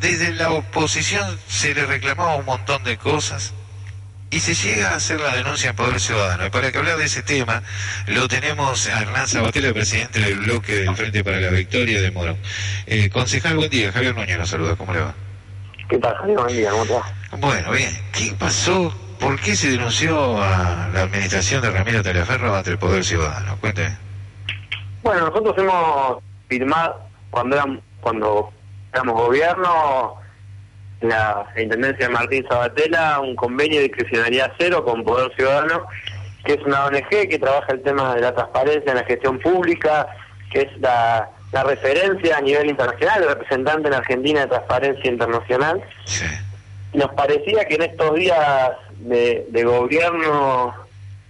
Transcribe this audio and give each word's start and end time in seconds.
desde 0.00 0.32
la 0.32 0.50
oposición 0.50 1.38
se 1.46 1.74
le 1.74 1.86
reclamaba 1.86 2.36
un 2.36 2.46
montón 2.46 2.82
de 2.84 2.96
cosas 2.96 3.52
y 4.30 4.38
se 4.40 4.54
llega 4.54 4.90
a 4.90 4.96
hacer 4.96 5.20
la 5.20 5.34
denuncia 5.34 5.70
en 5.70 5.76
Poder 5.76 6.00
Ciudadano. 6.00 6.46
Y 6.46 6.50
para 6.50 6.70
que 6.70 6.78
hablar 6.78 6.96
de 6.96 7.04
ese 7.04 7.22
tema, 7.22 7.62
lo 8.06 8.28
tenemos 8.28 8.88
a 8.88 9.02
Hernán 9.02 9.26
Sabatella, 9.26 9.72
presidente 9.72 10.20
del 10.20 10.38
bloque 10.38 10.74
del 10.76 10.94
Frente 10.94 11.24
para 11.24 11.40
la 11.40 11.50
Victoria 11.50 12.00
de 12.00 12.10
Morón. 12.12 12.36
Eh, 12.86 13.10
concejal, 13.10 13.56
buen 13.56 13.70
día. 13.70 13.92
Javier 13.92 14.14
Núñez 14.14 14.38
nos 14.38 14.48
saluda. 14.48 14.76
¿Cómo 14.76 14.92
le 14.94 15.00
va? 15.00 15.14
¿Qué 15.88 15.98
tal, 15.98 16.14
Javier? 16.16 16.38
Buen 16.38 16.56
día. 16.56 16.70
¿Cómo 16.70 16.86
te 16.86 16.92
va? 16.92 17.12
Bueno, 17.38 17.72
bien. 17.72 17.90
¿Qué 18.12 18.32
pasó? 18.38 18.94
¿Por 19.18 19.38
qué 19.40 19.56
se 19.56 19.72
denunció 19.72 20.40
a 20.42 20.88
la 20.94 21.02
administración 21.02 21.60
de 21.60 21.70
Ramiro 21.70 22.02
Talaferro 22.02 22.56
ante 22.56 22.70
el 22.70 22.78
Poder 22.78 23.04
Ciudadano? 23.04 23.56
Cuénteme. 23.60 23.96
Bueno, 25.02 25.26
nosotros 25.28 25.54
hemos 25.58 26.22
firmado, 26.48 27.00
cuando 27.30 27.56
éramos, 27.56 27.80
cuando 28.00 28.52
éramos 28.92 29.22
gobierno, 29.22 30.16
la 31.00 31.46
Intendencia 31.56 32.06
de 32.06 32.12
Martín 32.12 32.44
Sabatella 32.48 33.20
un 33.20 33.34
convenio 33.36 33.80
de 33.80 33.88
discrecionalidad 33.88 34.52
cero 34.58 34.84
con 34.84 35.04
Poder 35.04 35.34
Ciudadano, 35.34 35.86
que 36.44 36.54
es 36.54 36.62
una 36.64 36.86
ONG 36.86 37.08
que 37.08 37.38
trabaja 37.38 37.72
el 37.72 37.82
tema 37.82 38.14
de 38.14 38.22
la 38.22 38.34
transparencia 38.34 38.90
en 38.90 38.98
la 38.98 39.04
gestión 39.04 39.38
pública, 39.38 40.06
que 40.52 40.62
es 40.62 40.80
la, 40.80 41.30
referencia 41.64 42.36
a 42.36 42.40
nivel 42.40 42.70
internacional, 42.70 43.22
el 43.22 43.28
representante 43.30 43.88
en 43.88 43.94
Argentina 43.94 44.40
de 44.40 44.46
Transparencia 44.46 45.10
Internacional. 45.10 45.82
Nos 46.92 47.12
parecía 47.14 47.64
que 47.64 47.74
en 47.74 47.82
estos 47.82 48.14
días 48.14 48.70
de, 48.98 49.46
de 49.48 49.64
gobierno 49.64 50.74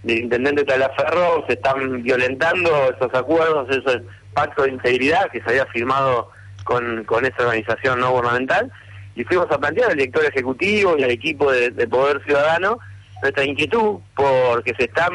del 0.03 0.19
intendente 0.19 0.63
Talaferro 0.63 1.43
se 1.47 1.53
están 1.53 2.03
violentando 2.03 2.93
esos 2.95 3.13
acuerdos, 3.15 3.67
ese 3.69 4.03
pacto 4.33 4.63
de 4.63 4.71
integridad 4.71 5.29
que 5.31 5.41
se 5.41 5.49
había 5.49 5.65
firmado 5.67 6.29
con, 6.63 7.03
con 7.05 7.25
esa 7.25 7.43
organización 7.43 7.99
no 7.99 8.11
gubernamental 8.11 8.71
y 9.15 9.23
fuimos 9.23 9.51
a 9.51 9.59
plantear 9.59 9.91
al 9.91 9.97
director 9.97 10.25
ejecutivo 10.25 10.95
y 10.97 11.03
al 11.03 11.11
equipo 11.11 11.51
de, 11.51 11.71
Poder 11.87 12.23
Ciudadano 12.23 12.79
nuestra 13.21 13.43
inquietud 13.43 13.99
porque 14.15 14.73
se 14.75 14.85
están 14.85 15.13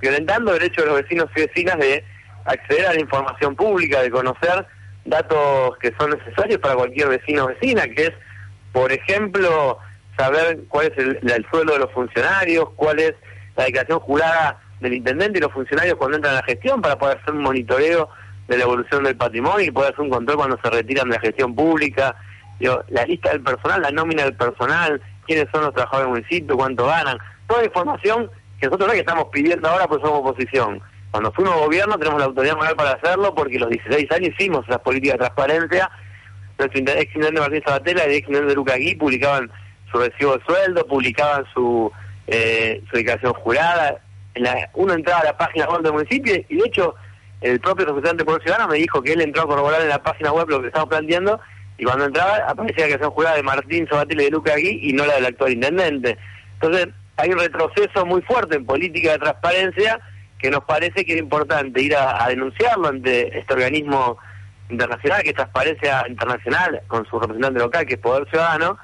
violentando 0.00 0.52
derechos 0.52 0.84
de 0.84 0.90
los 0.90 1.02
vecinos 1.02 1.28
y 1.34 1.40
vecinas 1.40 1.78
de 1.78 2.04
acceder 2.44 2.86
a 2.86 2.94
la 2.94 3.00
información 3.00 3.56
pública, 3.56 4.02
de 4.02 4.10
conocer 4.10 4.66
datos 5.04 5.76
que 5.78 5.92
son 5.98 6.10
necesarios 6.10 6.60
para 6.60 6.74
cualquier 6.74 7.08
vecino 7.08 7.44
o 7.44 7.48
vecina, 7.48 7.82
que 7.84 8.06
es, 8.06 8.12
por 8.72 8.92
ejemplo, 8.92 9.78
saber 10.16 10.60
cuál 10.68 10.86
es 10.86 10.98
el, 10.98 11.18
el 11.22 11.46
sueldo 11.50 11.72
de 11.72 11.78
los 11.80 11.92
funcionarios, 11.92 12.68
cuál 12.76 12.98
es 13.00 13.14
la 13.56 13.64
declaración 13.64 14.00
jurada 14.00 14.60
del 14.80 14.94
intendente 14.94 15.38
y 15.38 15.42
los 15.42 15.52
funcionarios 15.52 15.96
cuando 15.96 16.16
entran 16.16 16.34
a 16.34 16.40
la 16.40 16.44
gestión 16.44 16.80
para 16.82 16.98
poder 16.98 17.18
hacer 17.18 17.34
un 17.34 17.42
monitoreo 17.42 18.08
de 18.48 18.56
la 18.56 18.64
evolución 18.64 19.04
del 19.04 19.16
patrimonio 19.16 19.66
y 19.66 19.70
poder 19.70 19.92
hacer 19.92 20.02
un 20.02 20.10
control 20.10 20.36
cuando 20.36 20.58
se 20.62 20.70
retiran 20.70 21.08
de 21.08 21.16
la 21.16 21.20
gestión 21.20 21.54
pública 21.54 22.16
la 22.88 23.04
lista 23.04 23.30
del 23.30 23.42
personal, 23.42 23.82
la 23.82 23.90
nómina 23.90 24.24
del 24.24 24.34
personal, 24.34 25.00
quiénes 25.26 25.46
son 25.52 25.62
los 25.62 25.74
trabajadores 25.74 26.06
del 26.06 26.22
municipio, 26.22 26.56
cuánto 26.56 26.86
ganan, 26.86 27.18
toda 27.46 27.60
la 27.60 27.66
información 27.66 28.30
que 28.60 28.66
nosotros 28.66 28.88
no 28.88 28.92
es 28.92 28.96
que 28.98 29.00
estamos 29.00 29.26
pidiendo 29.32 29.68
ahora 29.68 29.88
pues 29.88 30.00
somos 30.00 30.20
oposición. 30.20 30.80
Cuando 31.10 31.32
fuimos 31.32 31.56
gobierno 31.56 31.98
tenemos 31.98 32.20
la 32.20 32.26
autoridad 32.26 32.56
moral 32.56 32.76
para 32.76 32.92
hacerlo 32.92 33.34
porque 33.34 33.58
los 33.58 33.68
16 33.68 34.10
años 34.12 34.30
hicimos 34.38 34.64
esas 34.66 34.80
políticas 34.80 35.14
de 35.14 35.18
transparencia. 35.18 35.90
Nuestro 36.58 36.80
ex 36.80 37.14
intendente 37.14 37.40
Martín 37.40 37.62
Sabatella 37.66 38.04
y 38.04 38.10
el 38.10 38.14
ex 38.16 38.28
intendente 38.28 38.50
de 38.50 38.54
Luca 38.54 38.76
Gui 38.76 38.94
publicaban 38.94 39.50
su 39.90 39.98
recibo 39.98 40.38
de 40.38 40.44
sueldo, 40.44 40.86
publicaban 40.86 41.44
su, 41.52 41.90
eh, 42.28 42.82
su 42.88 42.96
declaración 42.96 43.34
jurada. 43.34 44.00
uno 44.74 44.94
entraba 44.94 45.20
a 45.20 45.24
la 45.24 45.36
página 45.36 45.68
web 45.68 45.82
del 45.82 45.92
municipio 45.92 46.34
y 46.48 46.56
de 46.56 46.64
hecho 46.64 46.94
el 47.42 47.60
propio 47.60 47.86
representante 47.86 48.24
por 48.24 48.42
ciudadano 48.42 48.68
me 48.68 48.78
dijo 48.78 49.02
que 49.02 49.12
él 49.12 49.20
entró 49.20 49.42
a 49.42 49.46
corroborar 49.46 49.82
en 49.82 49.88
la 49.88 50.02
página 50.02 50.32
web 50.32 50.48
lo 50.48 50.60
que 50.60 50.68
estamos 50.68 50.88
planteando 50.88 51.40
y 51.78 51.84
cuando 51.84 52.04
entraba 52.04 52.36
aparecía 52.48 52.86
que 52.86 52.98
son 52.98 53.10
juradas 53.10 53.36
de 53.36 53.42
Martín 53.42 53.88
Sabatella 53.88 54.22
y 54.22 54.24
de 54.26 54.30
Luca 54.30 54.52
aquí 54.52 54.78
y 54.82 54.92
no 54.92 55.04
la 55.04 55.14
del 55.14 55.26
actual 55.26 55.52
intendente. 55.52 56.16
Entonces 56.54 56.88
hay 57.16 57.30
un 57.30 57.38
retroceso 57.38 58.06
muy 58.06 58.22
fuerte 58.22 58.56
en 58.56 58.64
política 58.64 59.12
de 59.12 59.18
transparencia 59.18 60.00
que 60.38 60.50
nos 60.50 60.64
parece 60.64 61.04
que 61.04 61.14
es 61.14 61.18
importante 61.18 61.80
ir 61.80 61.94
a, 61.96 62.26
denunciarlo 62.28 62.88
ante 62.88 63.38
este 63.38 63.54
organismo 63.54 64.18
internacional, 64.68 65.22
que 65.22 65.30
es 65.30 65.36
Transparencia 65.36 66.04
Internacional, 66.08 66.80
con 66.88 67.06
su 67.06 67.18
representante 67.20 67.60
local, 67.60 67.86
que 67.86 67.94
es 67.94 68.00
Poder 68.00 68.28
Ciudadano, 68.28 68.78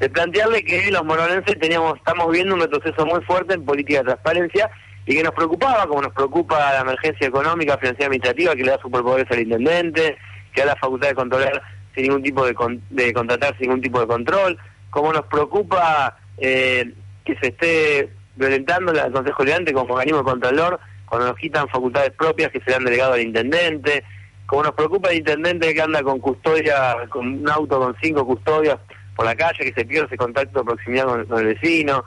de 0.00 0.10
plantearle 0.10 0.64
que 0.64 0.90
los 0.90 1.04
moronenses 1.04 1.58
teníamos, 1.60 1.98
estamos 1.98 2.30
viendo 2.32 2.54
un 2.54 2.60
retroceso 2.60 3.06
muy 3.06 3.22
fuerte 3.22 3.54
en 3.54 3.64
política 3.64 3.98
de 3.98 4.04
transparencia 4.06 4.70
y 5.06 5.16
que 5.16 5.22
nos 5.22 5.34
preocupaba, 5.34 5.86
como 5.86 6.02
nos 6.02 6.12
preocupa 6.12 6.72
la 6.72 6.80
emergencia 6.80 7.26
económica, 7.26 7.78
financiera 7.78 8.06
administrativa, 8.06 8.54
que 8.54 8.62
le 8.62 8.70
da 8.70 8.80
superpoderes 8.80 9.30
al 9.30 9.40
intendente, 9.40 10.16
que 10.52 10.60
da 10.62 10.68
la 10.68 10.76
facultad 10.76 11.08
de 11.08 11.14
controlar 11.14 11.62
sin 11.94 12.04
ningún 12.04 12.22
tipo 12.22 12.44
de, 12.46 12.54
de 12.90 13.12
contratar 13.12 13.56
sin 13.58 13.68
ningún 13.68 13.82
tipo 13.82 14.00
de 14.00 14.06
control, 14.06 14.58
como 14.90 15.12
nos 15.12 15.26
preocupa 15.26 16.16
eh, 16.38 16.92
que 17.24 17.36
se 17.36 17.48
esté 17.48 18.10
violentando 18.36 18.92
el 18.92 19.12
Consejo 19.12 19.44
Liberante 19.44 19.72
como 19.72 19.94
organismo 19.94 20.18
de 20.18 20.24
Contralor 20.24 20.80
cuando 21.06 21.28
nos 21.28 21.36
quitan 21.36 21.68
facultades 21.68 22.10
propias 22.12 22.50
que 22.50 22.60
se 22.60 22.70
le 22.70 22.76
han 22.76 22.84
delegado 22.84 23.12
al 23.12 23.20
intendente, 23.20 24.02
como 24.46 24.64
nos 24.64 24.72
preocupa 24.72 25.10
el 25.10 25.18
intendente 25.18 25.72
que 25.72 25.82
anda 25.82 26.02
con 26.02 26.18
custodia, 26.18 26.96
con 27.08 27.40
un 27.40 27.48
auto 27.48 27.78
con 27.78 27.96
cinco 28.02 28.26
custodias 28.26 28.78
por 29.14 29.24
la 29.24 29.36
calle, 29.36 29.64
que 29.64 29.72
se 29.72 29.86
pierde 29.86 30.06
ese 30.06 30.16
contacto 30.16 30.60
de 30.60 30.64
proximidad 30.64 31.04
con, 31.04 31.38
el 31.38 31.46
vecino, 31.46 32.04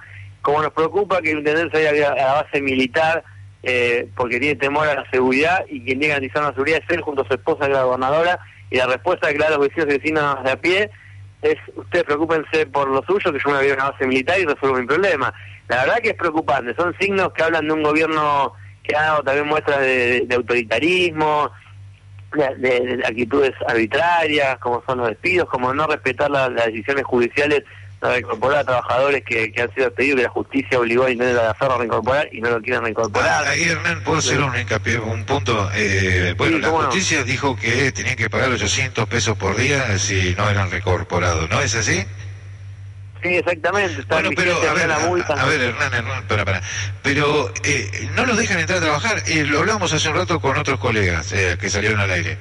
como 0.47 0.61
nos 0.61 0.71
preocupa 0.71 1.21
que 1.21 1.31
el 1.31 1.39
intendente 1.39 1.77
se 1.77 1.91
vaya 1.91 2.11
a 2.11 2.41
base 2.41 2.61
militar 2.61 3.21
eh, 3.63 4.07
porque 4.15 4.39
tiene 4.39 4.55
temor 4.55 4.87
a 4.87 4.95
la 4.95 5.09
seguridad 5.11 5.65
y 5.67 5.83
quien 5.83 5.99
tiene 5.99 6.03
que 6.03 6.07
garantizar 6.07 6.43
la 6.43 6.51
seguridad 6.51 6.81
es 6.87 6.95
él 6.95 7.01
junto 7.01 7.23
a 7.23 7.27
su 7.27 7.33
esposa, 7.33 7.65
que 7.65 7.71
es 7.73 7.77
la 7.77 7.83
gobernadora, 7.83 8.39
y 8.69 8.77
la 8.77 8.87
respuesta 8.87 9.27
que 9.27 9.33
le 9.33 9.39
da 9.39 9.47
a 9.47 9.57
los 9.57 9.67
vecinos 9.67 9.87
y 9.89 9.97
vecinas 9.97 10.41
de 10.45 10.51
a 10.51 10.55
pie 10.55 10.89
es, 11.41 11.57
ustedes 11.75 12.05
preocúpense 12.05 12.65
por 12.67 12.87
lo 12.87 13.03
suyo, 13.03 13.33
que 13.33 13.39
yo 13.43 13.51
me 13.51 13.57
voy 13.57 13.69
a 13.71 13.73
una 13.73 13.89
base 13.89 14.07
militar 14.07 14.39
y 14.39 14.45
resuelvo 14.45 14.77
mi 14.77 14.85
problema. 14.85 15.33
La 15.67 15.81
verdad 15.81 15.97
que 15.97 16.11
es 16.11 16.15
preocupante, 16.15 16.73
son 16.75 16.95
signos 16.97 17.33
que 17.33 17.43
hablan 17.43 17.67
de 17.67 17.73
un 17.73 17.83
gobierno 17.83 18.53
que 18.83 18.95
ha 18.95 19.01
dado 19.01 19.23
también 19.23 19.47
muestras 19.47 19.81
de, 19.81 20.29
autoritarismo, 20.33 21.51
de, 22.31 23.01
actitudes 23.05 23.51
arbitrarias, 23.67 24.57
como 24.59 24.81
son 24.87 24.99
los 24.99 25.09
despidos, 25.09 25.49
como 25.49 25.73
no 25.73 25.87
respetar 25.87 26.31
las 26.31 26.55
decisiones 26.55 27.03
judiciales 27.03 27.65
para 27.99 28.13
reincorporar 28.13 28.59
a 28.59 28.63
trabajadores 28.63 29.23
que, 29.23 29.53
han 29.57 29.73
sido 29.73 29.87
despedidos 29.87 30.17
que 30.17 30.23
la 30.23 30.29
justicia 30.29 30.79
obligó 30.79 31.03
a 31.05 31.11
Intendente 31.11 31.41
de 31.41 31.47
la 31.47 31.51
a 31.51 31.77
reincorporar 31.77 32.29
y 32.31 32.41
no 32.41 32.49
lo 32.51 32.61
quieren 32.61 32.83
reincorporar. 32.83 33.45
Ah, 33.45 33.49
ahí 33.49 33.63
Hernán, 33.63 34.03
puedo 34.03 34.19
hacer 34.19 34.39
un 34.41 34.55
hincapié, 34.57 34.99
un 34.99 35.25
punto. 35.25 35.69
Eh, 35.73 36.33
bueno, 36.37 36.59
la 36.59 36.69
justicia 36.69 37.23
dijo 37.23 37.55
que 37.55 37.91
tenían 37.91 38.15
que 38.15 38.29
pagar 38.29 38.49
800 38.49 39.07
pesos 39.07 39.37
por 39.37 39.55
día 39.55 39.97
si 39.97 40.35
no 40.35 40.49
eran 40.49 40.69
reincorporados, 40.69 41.49
¿no 41.49 41.61
es 41.61 41.75
así? 41.75 42.05
Sí, 43.23 43.29
exactamente. 43.29 44.03
bueno, 44.07 44.29
pero 44.35 44.61
a 44.69 44.73
ver, 44.73 44.87
la 44.87 44.99
multa, 44.99 45.33
a, 45.33 45.45
ver, 45.45 45.61
Hernán, 45.61 45.93
Hernán, 45.93 46.23
para, 46.27 46.45
para. 46.45 46.61
Pero 47.01 47.51
eh, 47.63 48.09
no 48.15 48.25
los 48.25 48.37
dejan 48.37 48.59
entrar 48.59 48.77
a 48.77 48.81
trabajar. 48.81 49.23
Eh, 49.27 49.43
lo 49.45 49.59
hablamos 49.59 49.91
hace 49.91 50.09
un 50.09 50.15
rato 50.15 50.39
con 50.39 50.57
otros 50.57 50.79
colegas 50.79 51.31
eh, 51.33 51.57
que 51.59 51.69
salieron 51.69 51.99
al 51.99 52.11
aire. 52.11 52.37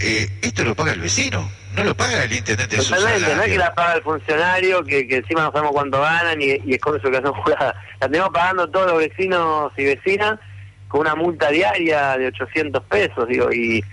Eh, 0.00 0.28
esto 0.42 0.64
lo 0.64 0.74
paga 0.74 0.92
el 0.92 1.00
vecino, 1.00 1.50
no 1.74 1.84
lo 1.84 1.96
paga 1.96 2.24
el 2.24 2.32
intendente 2.32 2.76
de 2.76 2.82
su 2.82 2.94
no 2.94 3.08
es 3.08 3.48
que 3.48 3.58
la 3.58 3.74
paga 3.74 3.94
el 3.94 4.02
funcionario, 4.02 4.84
que, 4.84 5.06
encima 5.10 5.42
no 5.42 5.52
sabemos 5.52 5.72
cuánto 5.72 6.00
ganan 6.00 6.40
y, 6.40 6.60
y 6.64 6.74
esconde 6.74 7.00
su 7.00 7.08
ocasión 7.08 7.32
jurada. 7.34 7.74
La 8.00 8.08
tenemos 8.08 8.30
pagando 8.30 8.68
todos 8.68 8.92
los 8.92 8.98
vecinos 8.98 9.72
y 9.76 9.84
vecinas 9.84 10.38
con 10.88 11.02
una 11.02 11.14
multa 11.14 11.50
diaria 11.50 12.16
de 12.16 12.28
800 12.28 12.82
pesos, 12.84 13.28
digo, 13.28 13.52
y 13.52 13.84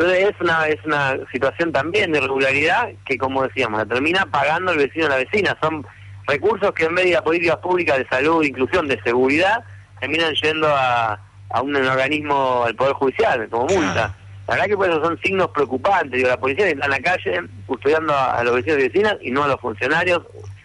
entonces 0.00 0.30
es 0.30 0.40
una, 0.40 0.66
es 0.66 0.82
una 0.86 1.18
situación 1.30 1.72
también 1.72 2.10
de 2.12 2.18
irregularidad 2.18 2.88
que, 3.04 3.18
como 3.18 3.42
decíamos, 3.42 3.80
la 3.80 3.86
termina 3.86 4.24
pagando 4.24 4.72
el 4.72 4.78
vecino 4.78 5.04
o 5.04 5.08
la 5.10 5.16
vecina. 5.16 5.54
Son 5.60 5.86
recursos 6.26 6.72
que 6.72 6.86
en 6.86 6.94
vez 6.94 7.04
de 7.04 7.18
a 7.18 7.22
políticas 7.22 7.58
públicas 7.58 7.98
de 7.98 8.08
salud, 8.08 8.42
inclusión, 8.42 8.88
de 8.88 8.98
seguridad, 9.02 9.62
terminan 10.00 10.32
yendo 10.36 10.68
a, 10.74 11.20
a 11.50 11.60
un 11.60 11.76
organismo 11.76 12.64
del 12.64 12.76
Poder 12.76 12.94
Judicial, 12.94 13.46
como 13.50 13.66
multa. 13.66 14.16
La 14.50 14.56
verdad 14.56 14.68
que 14.70 14.76
pues 14.76 14.90
son 14.90 15.16
signos 15.22 15.48
preocupantes. 15.50 16.10
Digo, 16.10 16.28
la 16.28 16.40
policía 16.40 16.66
está 16.66 16.86
en 16.86 16.90
la 16.90 16.98
calle 16.98 17.40
custodiando 17.66 18.12
a, 18.12 18.42
los 18.42 18.56
vecinos 18.56 18.80
y 18.80 18.88
vecinas 18.88 19.16
y 19.20 19.30
no 19.30 19.44
a 19.44 19.46
los 19.46 19.60
funcionarios 19.60 20.22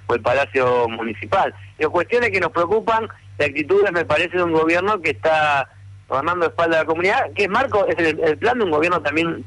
o 0.08 0.16
el 0.16 0.22
Palacio 0.22 0.88
Municipal. 0.90 1.54
Digo, 1.78 1.92
cuestiones 1.92 2.32
que 2.32 2.40
nos 2.40 2.52
preocupan 2.52 3.08
de 3.38 3.46
actitudes, 3.46 3.92
me 3.92 4.04
parece, 4.04 4.38
de 4.38 4.44
un 4.44 4.54
gobierno 4.54 5.00
que 5.02 5.12
está 5.12 5.70
tomando 6.08 6.48
espalda 6.48 6.78
a 6.78 6.80
la 6.80 6.86
comunidad, 6.88 7.32
que 7.36 7.44
es 7.44 7.50
Marco, 7.50 7.86
es 7.86 7.96
el, 8.00 8.40
plan 8.40 8.58
de 8.58 8.66
un 8.66 8.72
gobierno 8.72 9.04
también 9.04 9.46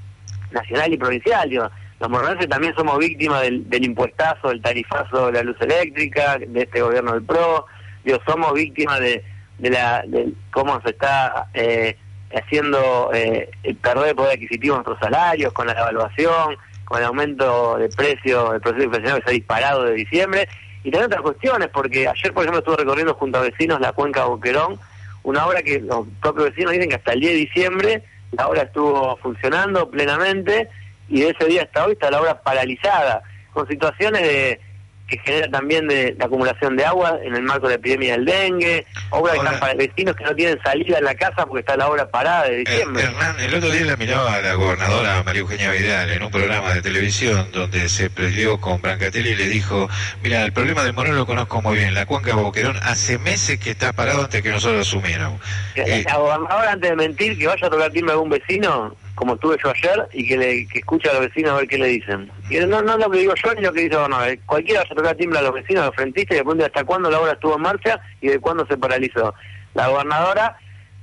nacional 0.52 0.92
y 0.92 0.96
provincial. 0.96 1.50
Digo. 1.50 1.68
Los 1.98 2.08
moronenses 2.08 2.48
también 2.48 2.72
somos 2.76 2.96
víctimas 2.98 3.42
del, 3.42 3.68
del, 3.68 3.86
impuestazo, 3.86 4.50
del 4.50 4.62
tarifazo 4.62 5.26
de 5.26 5.32
la 5.32 5.42
luz 5.42 5.56
eléctrica, 5.60 6.38
de 6.38 6.62
este 6.62 6.80
gobierno 6.80 7.14
del 7.14 7.24
PRO. 7.24 7.66
Digo, 8.04 8.20
somos 8.24 8.52
víctimas 8.52 9.00
de, 9.00 9.24
de, 9.58 9.70
la, 9.70 10.04
de 10.06 10.32
cómo 10.52 10.80
se 10.82 10.90
está... 10.90 11.48
Eh, 11.54 11.96
haciendo 12.34 13.10
eh, 13.12 13.50
perder 13.80 14.14
poder 14.14 14.32
adquisitivo 14.32 14.74
nuestros 14.74 14.98
salarios, 14.98 15.52
con 15.52 15.66
la 15.66 15.72
evaluación, 15.72 16.56
con 16.84 16.98
el 16.98 17.04
aumento 17.04 17.76
de 17.76 17.88
precio 17.88 18.52
del 18.52 18.60
proceso 18.60 18.84
inflacionario 18.84 19.20
que 19.20 19.24
se 19.24 19.30
ha 19.30 19.38
disparado 19.38 19.84
de 19.84 19.94
diciembre, 19.94 20.48
y 20.84 20.90
también 20.90 21.06
otras 21.06 21.22
cuestiones, 21.22 21.68
porque 21.68 22.08
ayer, 22.08 22.32
por 22.32 22.44
ejemplo, 22.44 22.60
estuve 22.60 22.76
recorriendo 22.76 23.14
junto 23.14 23.38
a 23.38 23.42
vecinos 23.42 23.80
la 23.80 23.92
cuenca 23.92 24.24
Boquerón, 24.24 24.78
una 25.22 25.46
obra 25.46 25.62
que 25.62 25.80
los 25.80 26.06
propios 26.20 26.50
vecinos 26.50 26.72
dicen 26.72 26.88
que 26.88 26.96
hasta 26.96 27.12
el 27.12 27.20
10 27.20 27.32
de 27.32 27.38
diciembre 27.38 28.02
la 28.32 28.48
obra 28.48 28.62
estuvo 28.62 29.16
funcionando 29.18 29.90
plenamente, 29.90 30.68
y 31.08 31.20
de 31.20 31.30
ese 31.30 31.46
día 31.46 31.62
hasta 31.62 31.86
hoy 31.86 31.92
está 31.92 32.10
la 32.10 32.20
obra 32.20 32.40
paralizada. 32.42 33.22
con 33.52 33.66
situaciones 33.66 34.22
de 34.22 34.60
que 35.08 35.18
genera 35.18 35.48
también 35.48 35.88
de, 35.88 36.14
la 36.18 36.26
acumulación 36.26 36.76
de 36.76 36.84
agua 36.84 37.18
en 37.22 37.34
el 37.34 37.42
marco 37.42 37.66
de 37.66 37.74
la 37.74 37.76
epidemia 37.76 38.12
del 38.12 38.26
dengue, 38.26 38.86
están 39.34 39.58
para 39.58 39.74
vecinos 39.74 40.14
que 40.14 40.24
no 40.24 40.34
tienen 40.34 40.60
salida 40.62 40.98
en 40.98 41.04
la 41.04 41.14
casa 41.14 41.46
porque 41.46 41.60
está 41.60 41.76
la 41.76 41.88
obra 41.88 42.10
parada 42.10 42.44
de 42.44 42.58
diciembre. 42.58 43.04
Hernán, 43.04 43.40
el 43.40 43.54
otro 43.54 43.70
día 43.70 43.86
la 43.86 43.96
miraba 43.96 44.34
a 44.34 44.42
la 44.42 44.54
gobernadora 44.54 45.22
María 45.24 45.40
Eugenia 45.40 45.70
Vidal 45.70 46.10
en 46.10 46.22
un 46.22 46.30
programa 46.30 46.74
de 46.74 46.82
televisión 46.82 47.48
donde 47.52 47.88
se 47.88 48.10
peleó 48.10 48.60
con 48.60 48.82
Brancatelli 48.82 49.30
y 49.30 49.36
le 49.36 49.48
dijo, 49.48 49.88
mira, 50.22 50.44
el 50.44 50.52
problema 50.52 50.84
del 50.84 50.92
Morón 50.92 51.16
lo 51.16 51.26
conozco 51.26 51.62
muy 51.62 51.78
bien, 51.78 51.94
la 51.94 52.04
cuenca 52.04 52.34
Boquerón 52.34 52.76
hace 52.82 53.18
meses 53.18 53.58
que 53.58 53.70
está 53.70 53.94
parado 53.94 54.24
antes 54.24 54.42
que 54.42 54.50
nosotros 54.50 54.86
asumiéramos. 54.86 55.40
Eh, 55.74 56.04
la 56.06 56.16
gobernadora 56.16 56.72
antes 56.72 56.90
de 56.90 56.96
mentir 56.96 57.38
que 57.38 57.46
vaya 57.46 57.66
a 57.66 57.70
tocar 57.70 57.90
timbre 57.90 58.12
a 58.12 58.14
algún 58.14 58.30
vecino, 58.30 58.94
como 59.18 59.34
estuve 59.34 59.56
yo 59.62 59.70
ayer, 59.70 60.08
y 60.12 60.28
que, 60.28 60.36
le, 60.36 60.68
escuche 60.72 61.10
a 61.10 61.14
los 61.14 61.22
vecinos 61.22 61.50
a 61.50 61.56
ver 61.56 61.66
qué 61.66 61.76
le 61.76 61.88
dicen. 61.88 62.30
Y 62.48 62.58
no, 62.58 62.80
no 62.82 62.96
lo 62.96 63.10
que 63.10 63.18
digo 63.18 63.34
yo 63.34 63.54
ni 63.54 63.62
lo 63.62 63.72
que 63.72 63.80
dice 63.80 63.96
no, 63.96 64.16
cualquiera 64.46 64.82
va 64.82 64.86
a 64.88 64.94
tocar 64.94 65.16
timbre 65.16 65.40
a 65.40 65.42
los 65.42 65.54
vecinos, 65.54 65.82
a 65.82 65.86
los 65.86 65.96
frentistas, 65.96 66.36
y 66.36 66.38
le 66.38 66.44
pregunta 66.44 66.66
hasta 66.66 66.84
cuándo 66.84 67.10
la 67.10 67.20
obra 67.20 67.32
estuvo 67.32 67.56
en 67.56 67.62
marcha 67.62 68.00
y 68.20 68.28
de 68.28 68.38
cuándo 68.38 68.64
se 68.66 68.76
paralizó. 68.76 69.34
La 69.74 69.88
gobernadora 69.88 70.56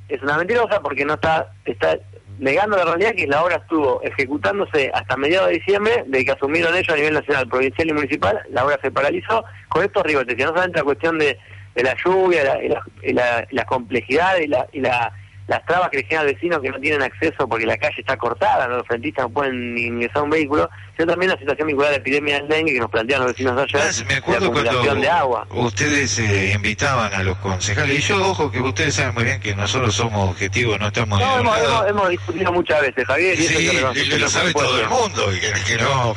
es 0.07 0.21
una 0.21 0.37
mentirosa 0.37 0.79
porque 0.79 1.03
no 1.03 1.15
está, 1.15 1.51
está 1.65 1.97
negando 2.39 2.77
la 2.77 2.85
realidad 2.85 3.15
que 3.15 3.27
la 3.27 3.43
obra 3.43 3.57
estuvo 3.57 4.01
ejecutándose 4.01 4.91
hasta 4.93 5.17
mediados 5.17 5.49
de 5.49 5.55
diciembre, 5.55 6.05
de 6.07 6.23
que 6.23 6.31
asumieron 6.31 6.73
ellos 6.73 6.89
a 6.89 6.95
nivel 6.95 7.15
nacional, 7.15 7.49
provincial 7.49 7.89
y 7.89 7.93
municipal, 7.93 8.39
la 8.49 8.65
obra 8.65 8.79
se 8.81 8.91
paralizó 8.91 9.43
con 9.67 9.83
estos 9.83 10.03
ribotes, 10.03 10.35
que 10.35 10.43
no 10.43 10.51
solamente 10.51 10.79
la 10.79 10.85
cuestión 10.85 11.19
de, 11.19 11.37
de 11.75 11.83
la 11.83 11.95
lluvia, 12.03 12.63
y 12.63 12.69
la, 12.69 12.81
la, 13.13 13.47
la 13.51 13.65
complejidad 13.65 14.37
y 14.37 14.47
la, 14.47 14.65
y 14.71 14.79
la 14.79 15.11
las 15.47 15.63
trabas 15.65 15.89
que 15.89 15.97
le 15.97 16.03
generan 16.03 16.27
al 16.27 16.33
vecino 16.33 16.61
que 16.61 16.69
no 16.69 16.79
tienen 16.79 17.01
acceso 17.03 17.47
porque 17.47 17.65
la 17.65 17.77
calle 17.77 17.95
está 17.99 18.17
cortada, 18.17 18.67
¿no? 18.67 18.77
los 18.77 18.87
frentistas 18.87 19.25
no 19.25 19.29
pueden 19.29 19.77
ingresar 19.77 20.23
un 20.23 20.31
vehículo, 20.31 20.69
sino 20.95 21.11
también 21.11 21.31
la 21.31 21.37
situación 21.37 21.67
vinculada 21.67 21.93
a 21.93 21.97
la 21.97 22.01
epidemia 22.01 22.39
del 22.39 22.47
dengue 22.47 22.73
que 22.73 22.79
nos 22.79 22.89
plantean 22.89 23.21
los 23.21 23.31
vecinos 23.31 23.55
de 23.55 23.61
allá, 23.61 23.89
ah, 23.89 24.03
me 24.07 24.15
acuerdo 24.15 24.51
cuando 24.51 24.95
de 24.95 25.09
agua. 25.09 25.47
ustedes 25.51 26.17
eh, 26.19 26.53
invitaban 26.55 27.13
a 27.13 27.23
los 27.23 27.37
concejales, 27.37 27.99
y 27.99 28.01
yo, 28.01 28.27
ojo, 28.27 28.51
que 28.51 28.59
ustedes 28.59 28.95
saben 28.95 29.13
muy 29.13 29.23
bien 29.23 29.39
que 29.39 29.55
nosotros 29.55 29.93
somos 29.93 30.31
objetivos, 30.31 30.79
no 30.79 30.87
estamos... 30.87 31.19
No, 31.19 31.39
hemos, 31.39 31.87
hemos, 31.87 32.09
discutido 32.09 32.51
muchas 32.51 32.81
veces, 32.81 33.05
Javier, 33.05 33.39
y 33.39 33.43
sí, 33.43 33.67
eso 33.67 34.17
lo, 34.17 34.29
sabe 34.29 34.53
todo 34.53 34.79
el 34.79 34.89
mundo, 34.89 35.33
y 35.33 35.39
que, 35.39 35.77
no, 35.77 36.15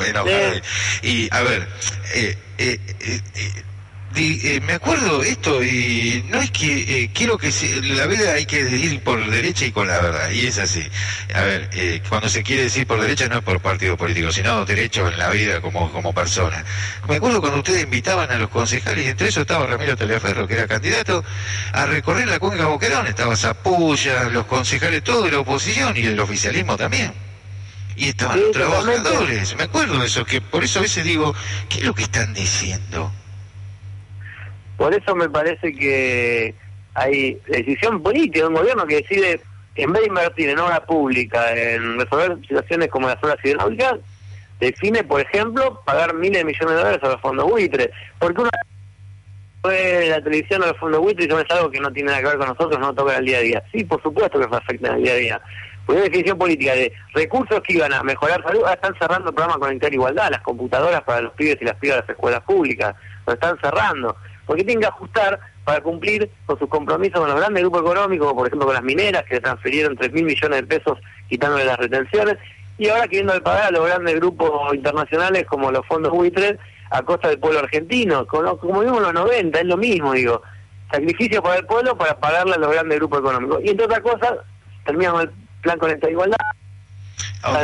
Y, 1.03 1.29
a 1.35 1.43
ver, 1.43 1.69
eh, 2.15 2.37
eh, 2.59 2.79
eh, 4.17 4.61
me 4.65 4.73
acuerdo 4.73 5.23
esto 5.23 5.63
y 5.63 6.25
no 6.29 6.41
es 6.41 6.51
que 6.51 7.05
eh, 7.05 7.11
quiero 7.13 7.37
que 7.39 7.53
la 7.83 8.07
vida 8.07 8.33
hay 8.33 8.47
que 8.47 8.65
decir 8.65 9.01
por 9.03 9.25
derecha 9.31 9.67
y 9.67 9.71
con 9.71 9.87
la 9.87 10.01
verdad 10.01 10.31
y 10.31 10.47
es 10.47 10.59
así. 10.59 10.85
A 11.35 11.43
ver 11.43 11.69
eh, 11.73 12.03
cuando 12.09 12.29
se 12.29 12.43
quiere 12.43 12.63
decir 12.63 12.87
por 12.87 13.01
derecha 13.01 13.29
no 13.29 13.39
es 13.39 13.45
por 13.45 13.61
partido 13.61 13.97
político 13.97 14.33
sino 14.33 14.65
derecho 14.65 15.09
en 15.09 15.19
la 15.19 15.31
vida 15.31 15.61
como 15.61 15.93
como 15.93 16.13
persona. 16.13 16.65
Me 17.09 17.17
acuerdo 17.17 17.41
cuando 17.41 17.59
ustedes 17.59 17.85
invitaban 17.85 18.31
a 18.31 18.39
los 18.39 18.49
concejales 18.49 19.07
y 19.07 19.09
entre 19.09 19.29
eso 19.29 19.43
estaba 19.43 19.67
Ramiro 19.67 19.97
Teleferro 19.97 20.49
que 20.49 20.55
era 20.55 20.67
candidato 20.67 21.23
a 21.73 21.87
recorrer 21.87 22.27
la 22.29 22.39
cuenca 22.39 22.67
Boquerón. 22.67 23.07
Estaba 23.07 23.37
Zapulla 23.37 24.25
los 24.31 24.47
concejales 24.47 25.05
todos 25.05 25.27
de 25.27 25.33
la 25.33 25.41
oposición 25.41 25.97
y 25.97 26.07
el 26.07 26.19
oficialismo 26.19 26.77
también. 26.77 27.13
Y 27.95 28.09
estaban 28.09 28.41
los 28.41 28.53
trabajadores. 28.53 29.55
Me 29.57 29.65
acuerdo 29.65 29.99
de 29.99 30.07
eso 30.07 30.25
que 30.25 30.41
por 30.41 30.65
eso 30.65 30.79
a 30.79 30.83
veces 30.83 31.05
digo 31.05 31.35
qué 31.69 31.79
es 31.79 31.85
lo 31.85 31.95
que 31.95 32.05
están 32.05 32.33
diciendo 32.33 33.13
por 34.79 34.95
eso 34.95 35.15
me 35.17 35.29
parece 35.29 35.75
que 35.75 36.55
hay 36.95 37.35
decisión 37.49 38.01
política 38.01 38.41
de 38.41 38.47
un 38.47 38.55
gobierno 38.55 38.87
que 38.87 39.03
decide, 39.03 39.41
en 39.75 39.93
vez 39.93 40.03
de 40.03 40.09
invertir 40.09 40.49
en 40.49 40.59
obra 40.61 40.87
pública, 40.87 41.53
en 41.53 41.99
resolver 41.99 42.39
situaciones 42.43 42.89
como 42.89 43.09
las 43.09 43.23
obras 43.23 43.39
hidráulicas, 43.45 43.97
define, 44.61 45.03
por 45.03 45.21
ejemplo, 45.21 45.83
pagar 45.85 46.15
miles 46.15 46.39
de 46.39 46.45
millones 46.45 46.71
de 46.71 46.77
dólares 46.77 47.01
a 47.03 47.09
los 47.09 47.21
fondos 47.21 47.51
buitres. 47.51 47.91
Porque 48.21 48.41
una 48.41 48.51
fue 49.63 50.07
la 50.09 50.23
televisión 50.23 50.63
a 50.63 50.69
los 50.69 50.77
fondos 50.79 51.01
buitres 51.01 51.29
y 51.29 51.33
es 51.33 51.51
algo 51.51 51.71
que 51.73 51.81
no 51.81 51.93
tiene 51.93 52.11
nada 52.11 52.23
que 52.23 52.29
ver 52.29 52.39
con 52.39 52.49
nosotros, 52.49 52.79
no 52.79 52.95
toca 52.95 53.17
el 53.17 53.25
día 53.25 53.39
a 53.39 53.43
día. 53.43 53.63
Sí, 53.73 53.83
por 53.83 54.01
supuesto 54.01 54.39
que 54.39 54.57
afecta 54.57 54.95
el 54.95 55.03
día 55.03 55.13
a 55.13 55.17
día. 55.17 55.41
Pues 55.87 55.97
una 55.97 56.05
definición 56.05 56.39
política 56.39 56.75
de 56.75 56.93
recursos 57.15 57.61
que 57.63 57.73
iban 57.73 57.93
a 57.93 58.05
mejorar 58.05 58.43
salud, 58.45 58.61
ahora 58.61 58.75
están 58.75 58.95
cerrando 58.97 59.31
el 59.31 59.35
programa 59.35 59.59
Conectar 59.59 59.93
Igualdad, 59.93 60.31
las 60.31 60.43
computadoras 60.43 61.03
para 61.03 61.23
los 61.23 61.33
pibes 61.33 61.57
y 61.61 61.65
las 61.65 61.75
pibas 61.77 61.97
de 61.97 62.03
las 62.03 62.11
escuelas 62.11 62.43
públicas, 62.43 62.95
lo 63.27 63.33
están 63.33 63.59
cerrando 63.61 64.17
porque 64.49 64.65
tienen 64.65 64.81
que 64.81 64.89
ajustar 64.89 65.39
para 65.63 65.83
cumplir 65.83 66.31
con 66.47 66.59
sus 66.59 66.69
compromisos 66.71 67.21
con 67.21 67.29
los 67.29 67.39
grandes 67.39 67.63
grupos 67.63 67.83
económicos, 67.83 68.27
como 68.29 68.39
por 68.39 68.47
ejemplo 68.47 68.67
con 68.67 68.75
las 68.75 68.83
mineras, 68.83 69.23
que 69.25 69.35
le 69.35 69.41
transfirieron 69.43 69.95
3 69.95 70.11
mil 70.13 70.25
millones 70.25 70.63
de 70.63 70.67
pesos 70.67 70.99
quitándole 71.29 71.67
las 71.67 71.77
retenciones, 71.77 72.39
y 72.79 72.89
ahora 72.89 73.07
queriendo 73.07 73.41
pagar 73.43 73.67
a 73.67 73.71
los 73.71 73.87
grandes 73.87 74.15
grupos 74.17 74.75
internacionales 74.75 75.45
como 75.47 75.71
los 75.71 75.87
fondos 75.87 76.11
buitres 76.13 76.57
a 76.91 77.03
costa 77.03 77.29
del 77.29 77.39
pueblo 77.39 77.59
argentino, 77.59 78.27
como, 78.27 78.57
como 78.57 78.81
vimos 78.81 78.97
en 78.97 79.03
los 79.03 79.15
90, 79.15 79.61
es 79.61 79.67
lo 79.67 79.77
mismo, 79.77 80.15
digo, 80.15 80.41
sacrificio 80.91 81.43
para 81.43 81.57
el 81.57 81.67
pueblo 81.67 81.99
para 81.99 82.19
pagarle 82.19 82.55
a 82.55 82.59
los 82.59 82.73
grandes 82.73 82.99
grupos 82.99 83.19
económicos. 83.19 83.61
Y 83.63 83.69
entre 83.69 83.85
otras 83.85 84.01
cosas, 84.01 84.33
terminamos 84.87 85.25
el 85.25 85.31
plan 85.61 85.79
con 85.79 85.91
esta 85.91 86.09
igualdad, 86.09 86.39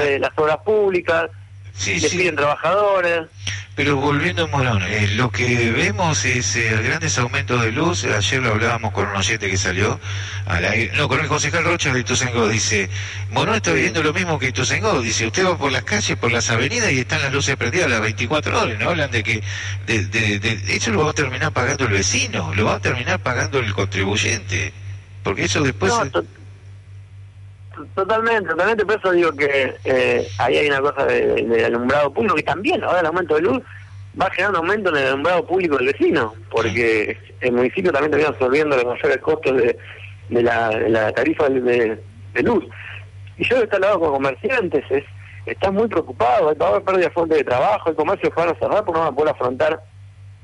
de 0.03 0.19
las 0.19 0.31
obras 0.37 0.59
públicas, 0.59 1.31
sí, 1.77 2.01
despiden 2.01 2.37
trabajadores. 2.37 3.29
Pero 3.77 3.97
volviendo 3.97 4.45
a 4.45 4.47
Morón, 4.47 4.83
eh, 4.85 5.09
lo 5.17 5.31
que 5.31 5.73
vemos 5.73 6.25
es 6.25 6.55
eh, 6.55 6.81
grandes 6.85 7.19
aumentos 7.19 7.61
de 7.61 7.73
luz. 7.73 8.05
Ayer 8.05 8.41
lo 8.41 8.53
hablábamos 8.53 8.93
con 8.93 9.09
un 9.09 9.17
oyente 9.17 9.51
que 9.51 9.57
salió 9.57 9.99
al 10.47 10.65
aire. 10.65 10.93
No, 10.97 11.09
con 11.09 11.19
el 11.19 11.27
concejal 11.27 11.65
Rocha 11.65 11.93
de 11.93 12.01
Ituzaingó. 12.01 12.47
Dice: 12.47 12.89
Morón 13.33 13.57
está 13.57 13.73
viviendo 13.73 14.01
lo 14.01 14.13
mismo 14.13 14.39
que 14.39 14.49
Ituzaingó. 14.49 15.01
Dice: 15.01 15.27
Usted 15.27 15.45
va 15.45 15.59
por 15.59 15.73
las 15.73 15.83
calles, 15.83 16.17
por 16.17 16.31
las 16.31 16.51
avenidas 16.51 16.93
y 16.93 17.01
están 17.01 17.21
las 17.21 17.33
luces 17.33 17.57
prendidas 17.57 17.87
a 17.87 17.89
las 17.89 18.01
24 18.01 18.63
horas. 18.63 18.79
No 18.79 18.91
hablan 18.91 19.11
de 19.11 19.25
que. 19.25 19.43
De, 19.87 20.05
de, 20.05 20.63
eso 20.69 20.93
lo 20.93 21.05
va 21.05 21.11
a 21.11 21.15
terminar 21.15 21.53
pagando 21.53 21.87
el 21.87 21.93
vecino, 21.93 22.55
lo 22.55 22.67
va 22.67 22.77
a 22.77 22.81
terminar 22.81 23.19
pagando 23.19 23.59
el 23.59 23.75
contribuyente. 23.75 24.73
Porque 25.25 25.45
eso 25.47 25.63
después. 25.63 25.93
Totalmente, 27.95 28.51
totalmente, 28.51 28.85
por 28.85 28.99
eso 28.99 29.13
digo 29.13 29.33
que 29.33 29.75
eh, 29.85 30.27
ahí 30.39 30.59
hay 30.59 30.69
una 30.69 30.81
cosa 30.81 31.05
de, 31.07 31.65
alumbrado 31.65 32.13
público, 32.13 32.37
que 32.37 32.43
también 32.43 32.83
ahora 32.85 33.01
el 33.01 33.07
aumento 33.07 33.35
de 33.35 33.43
luz 33.43 33.63
va 34.21 34.31
un 34.49 34.57
aumento 34.57 34.91
en 34.91 34.97
el 34.97 35.07
alumbrado 35.09 35.47
público 35.47 35.77
del 35.77 35.87
vecino, 35.87 36.35
porque 36.51 37.19
el 37.41 37.53
municipio 37.53 37.93
también 37.93 38.13
termina 38.13 38.31
absorbiendo 38.31 38.77
los 38.77 38.85
mayores 38.85 39.19
costos 39.19 39.57
de, 39.57 39.77
de, 40.29 40.43
la, 40.43 41.13
tarifa 41.13 41.49
de, 41.49 41.99
luz. 42.43 42.65
Y 43.37 43.45
yo 43.45 43.57
he 43.57 43.69
hablando 43.73 44.01
con 44.01 44.13
comerciantes, 44.13 44.85
es, 44.91 45.05
están 45.47 45.75
muy 45.75 45.89
preocupados, 45.89 46.57
va 46.61 46.67
a 46.67 46.71
haber 46.71 46.83
pérdida 46.83 47.07
de 47.07 47.11
fuente 47.11 47.35
de 47.37 47.45
trabajo, 47.45 47.91
el 47.91 47.97
comercio 47.97 48.33
van 48.37 48.51
a 48.51 48.59
cerrar 48.59 48.85
porque 48.85 48.99
no 48.99 49.05
van 49.05 49.13
a 49.13 49.17
poder 49.17 49.35
afrontar 49.35 49.83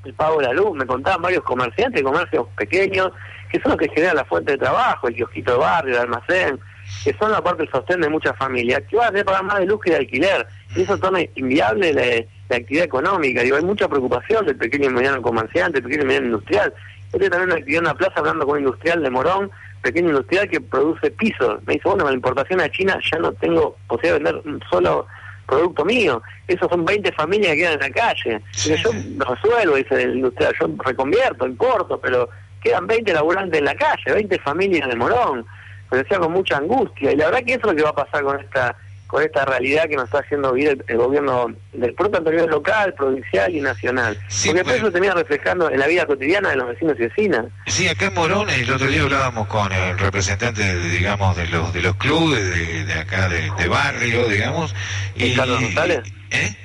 el 0.05 0.15
pago 0.15 0.41
de 0.41 0.47
la 0.47 0.53
luz. 0.53 0.73
Me 0.77 0.87
contaban 0.87 1.23
varios 1.23 1.45
comerciantes, 1.45 2.03
comercios 2.03 2.47
pequeños, 2.57 3.13
que 3.51 3.61
son 3.61 3.73
los 3.73 3.81
que 3.81 3.89
generan 3.89 4.17
la 4.17 4.25
fuente 4.25 4.53
de 4.53 4.59
trabajo, 4.59 5.09
el 5.09 5.15
kiosquito 5.15 5.53
de 5.53 5.59
barrio, 5.59 5.95
el 5.95 6.01
almacén, 6.01 6.61
que 7.05 7.15
son 7.15 7.33
la 7.33 7.43
parte 7.43 7.63
del 7.63 7.73
sostén 7.73 8.01
de 8.01 8.09
muchas 8.09 8.37
familias, 8.37 8.83
que 8.89 8.97
van 8.97 9.07
a 9.07 9.11
tener 9.11 9.25
que 9.25 9.27
pagar 9.27 9.45
más 9.45 9.59
de 9.59 9.67
luz 9.67 9.81
que 9.81 9.91
de 9.91 9.97
alquiler. 9.97 10.47
Y 10.77 10.83
eso 10.83 10.99
torna 10.99 11.21
inviable 11.35 11.93
la, 11.93 12.57
actividad 12.57 12.85
económica. 12.85 13.43
Digo, 13.43 13.57
hay 13.57 13.65
mucha 13.65 13.89
preocupación 13.89 14.45
del 14.45 14.57
pequeño 14.57 14.91
y 14.91 14.93
mediano 14.93 15.23
comerciante, 15.23 15.75
del 15.75 15.85
pequeño 15.85 16.03
y 16.03 16.07
mediano 16.07 16.27
industrial. 16.27 16.75
Yo 17.13 17.31
también 17.31 17.45
una 17.45 17.55
actividad 17.55 17.83
en 17.83 17.87
una 17.87 17.95
plaza 17.95 18.15
hablando 18.17 18.45
con 18.45 18.55
un 18.55 18.65
industrial 18.65 19.03
de 19.03 19.11
Morón, 19.11 19.51
pequeño 19.83 20.11
industrial 20.11 20.49
que 20.49 20.61
produce 20.61 21.11
pisos. 21.13 21.63
Me 21.67 21.75
dice, 21.75 21.89
bueno, 21.89 22.05
la 22.05 22.13
importación 22.13 22.61
a 22.61 22.69
China 22.71 22.99
ya 23.11 23.19
no 23.19 23.33
tengo 23.33 23.77
posibilidad 23.87 24.19
de 24.19 24.25
vender 24.25 24.53
un 24.53 24.63
solo 24.69 25.07
producto 25.47 25.85
mío. 25.85 26.23
Esos 26.49 26.69
son 26.69 26.85
20 26.85 27.13
familias 27.13 27.53
que 27.53 27.59
quedan 27.59 27.75
en 27.75 27.81
la 27.81 27.91
calle. 27.91 28.41
Yo 28.53 28.91
resuelvo, 29.19 29.77
dice 29.77 30.03
el 30.03 30.17
industrial, 30.17 30.55
yo 30.61 30.69
reconvierto, 30.85 31.47
importo, 31.47 32.01
pero 32.01 32.29
quedan 32.63 32.87
20 32.87 33.13
laburantes 33.13 33.59
en 33.59 33.65
la 33.65 33.75
calle, 33.75 34.13
20 34.13 34.39
familias 34.41 34.89
de 34.89 34.97
Morón 34.97 35.47
pero 35.91 36.03
decía 36.03 36.19
con 36.19 36.33
mucha 36.33 36.57
angustia. 36.57 37.13
Y 37.13 37.17
la 37.17 37.27
verdad 37.27 37.45
que 37.45 37.55
eso 37.55 37.61
es 37.63 37.67
lo 37.67 37.77
que 37.77 37.83
va 37.83 37.91
a 37.91 37.95
pasar 37.95 38.23
con 38.23 38.41
esta 38.41 38.77
con 39.11 39.25
esta 39.25 39.45
realidad 39.45 39.89
que 39.89 39.97
nos 39.97 40.05
está 40.05 40.21
haciendo 40.21 40.53
vivir 40.53 40.85
el, 40.87 40.97
gobierno 40.97 41.49
del 41.73 41.93
propio 41.95 42.21
nivel 42.21 42.49
local, 42.49 42.95
provincial 42.95 43.53
y 43.53 43.61
nacional. 43.61 44.17
Porque 44.17 44.55
después 44.55 44.77
eso 44.77 44.93
termina 44.93 45.15
reflejando 45.15 45.69
en 45.69 45.81
la 45.81 45.89
vida 45.89 46.07
cotidiana 46.07 46.51
de 46.51 46.57
los 46.57 46.69
vecinos 46.69 46.97
y 46.97 47.03
vecinas. 47.03 47.47
Sí, 47.67 47.89
acá 47.89 48.07
en 48.07 48.15
Morón, 48.15 48.49
el 48.49 48.71
otro 48.71 48.87
día 48.87 49.03
hablábamos 49.03 49.49
con 49.49 49.73
el 49.73 49.99
representante, 49.99 50.79
digamos, 50.79 51.37
de 51.37 51.49
los 51.49 51.73
de 51.73 51.83
los 51.83 51.97
clubes 51.97 52.87
de, 52.87 52.93
acá, 52.93 53.29
de, 53.29 53.69
barrio, 53.69 54.29
digamos. 54.29 54.77
Y, 55.17 55.35
Carlos 55.35 55.61
González? 55.61 56.03
¿Eh? 56.31 56.57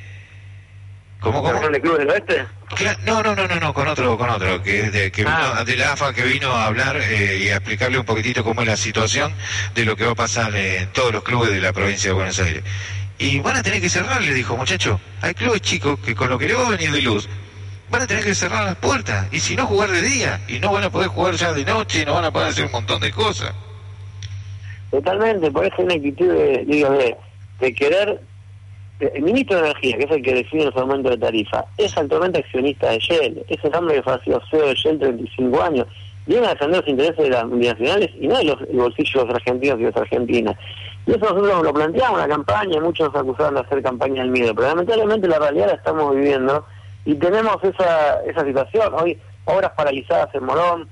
¿Cómo, 1.25 1.41
cómo? 1.41 1.70
de 1.70 1.82
Clubes 1.82 2.00
del 2.01 2.10
Oeste? 2.12 2.46
No, 3.03 3.24
no, 3.24 3.34
no, 3.34 3.48
no, 3.48 3.55
no, 3.55 3.74
con 3.74 3.88
otro, 3.88 4.15
con 4.15 4.29
otro, 4.29 4.62
que, 4.62 4.91
de, 4.91 5.12
que 5.12 5.25
ah. 5.25 5.63
de 5.65 5.75
la 5.75 5.94
AFA 5.94 6.13
que 6.13 6.22
vino 6.22 6.51
a 6.51 6.67
hablar 6.67 6.98
eh, 6.98 7.39
y 7.44 7.50
a 7.50 7.55
explicarle 7.55 7.98
un 7.98 8.05
poquitito 8.05 8.44
cómo 8.44 8.62
es 8.62 8.67
la 8.67 8.77
situación 8.77 9.34
de 9.74 9.86
lo 9.86 9.96
que 9.96 10.05
va 10.05 10.12
a 10.12 10.15
pasar 10.15 10.55
en 10.55 10.88
todos 10.91 11.12
los 11.12 11.24
clubes 11.24 11.50
de 11.50 11.60
la 11.60 11.74
provincia 11.74 12.12
de 12.12 12.13
Buenos 12.13 12.39
Aires. 12.39 12.63
Y 13.17 13.39
van 13.39 13.55
a 13.55 13.63
tener 13.63 13.82
que 13.82 13.89
cerrar, 13.89 14.22
le 14.22 14.36
dijo, 14.36 14.55
muchacho, 14.55 15.00
hay 15.24 15.34
clubes 15.34 15.62
chicos 15.62 16.00
que 16.00 16.13
con 16.13 16.29
lo 16.29 16.38
que 16.38 16.48
le 16.48 16.53
va 16.53 16.67
a 16.67 16.70
venir 16.70 16.91
de 16.91 17.01
luz, 17.01 17.27
van 17.89 18.03
a 18.03 18.08
tener 18.08 18.24
que 18.24 18.36
cerrar 18.36 18.63
las 18.63 18.75
puertas, 18.75 19.25
y 19.32 19.39
si 19.39 19.55
no 19.55 19.65
jugar 19.65 19.89
de 19.89 20.03
día, 20.03 20.41
y 20.48 20.60
no 20.60 20.74
van 20.74 20.84
a 20.84 20.91
poder 20.91 21.08
jugar 21.08 21.34
ya 21.34 21.53
de 21.53 21.65
noche, 21.65 22.05
no 22.05 22.13
van 22.13 22.25
a 22.25 22.32
poder 22.32 22.50
hacer 22.50 22.65
un 22.65 22.72
montón 22.72 23.01
de 23.01 23.12
cosas. 23.12 23.51
Totalmente, 24.91 25.50
por 25.50 25.65
eso 25.65 25.82
una 25.82 25.96
actitud 25.96 26.32
de, 26.32 26.65
digo, 26.67 26.91
de, 26.91 27.15
de 27.62 27.74
querer 27.74 28.22
el 28.99 29.21
ministro 29.21 29.57
de 29.57 29.69
Energía, 29.69 29.97
que 29.97 30.03
es 30.05 30.11
el 30.11 30.21
que 30.21 30.33
define 30.33 30.65
los 30.65 30.75
aumentos 30.77 31.11
de 31.11 31.17
tarifa, 31.17 31.65
es 31.77 31.97
actualmente 31.97 32.39
accionista 32.39 32.89
de 32.89 32.99
Shell, 32.99 33.45
es 33.47 33.63
el 33.63 33.75
hombre 33.75 33.95
que 33.95 34.03
fue 34.03 34.19
sido 34.23 34.41
CEO 34.49 34.67
de 34.67 34.75
Shell 34.75 34.99
35 34.99 35.61
años, 35.61 35.87
viene 36.25 36.47
a 36.47 36.51
defender 36.51 36.79
los 36.79 36.89
intereses 36.89 37.23
de 37.23 37.29
las 37.29 37.45
multinacionales 37.45 38.09
y 38.19 38.27
no 38.27 38.37
de 38.37 38.45
los 38.45 38.57
bolsillos 38.73 39.29
argentinos 39.29 39.79
y 39.79 39.83
de 39.83 39.91
las 39.91 39.97
argentinas. 39.97 40.55
Y 41.05 41.11
eso 41.11 41.19
nosotros 41.19 41.63
lo 41.63 41.73
planteamos 41.73 42.21
en 42.21 42.29
la 42.29 42.35
campaña, 42.35 42.81
muchos 42.81 43.13
nos 43.13 43.21
acusaron 43.21 43.55
de 43.55 43.61
hacer 43.61 43.83
campaña 43.83 44.21
del 44.21 44.31
miedo, 44.31 44.55
pero 44.55 44.69
lamentablemente 44.69 45.27
la 45.27 45.39
realidad 45.39 45.67
la 45.67 45.73
estamos 45.73 46.15
viviendo 46.15 46.65
y 47.05 47.15
tenemos 47.15 47.57
esa, 47.63 48.23
esa 48.23 48.43
situación. 48.43 48.93
Hoy, 48.95 49.19
obras 49.45 49.71
paralizadas 49.77 50.33
en 50.33 50.43
Morón, 50.43 50.89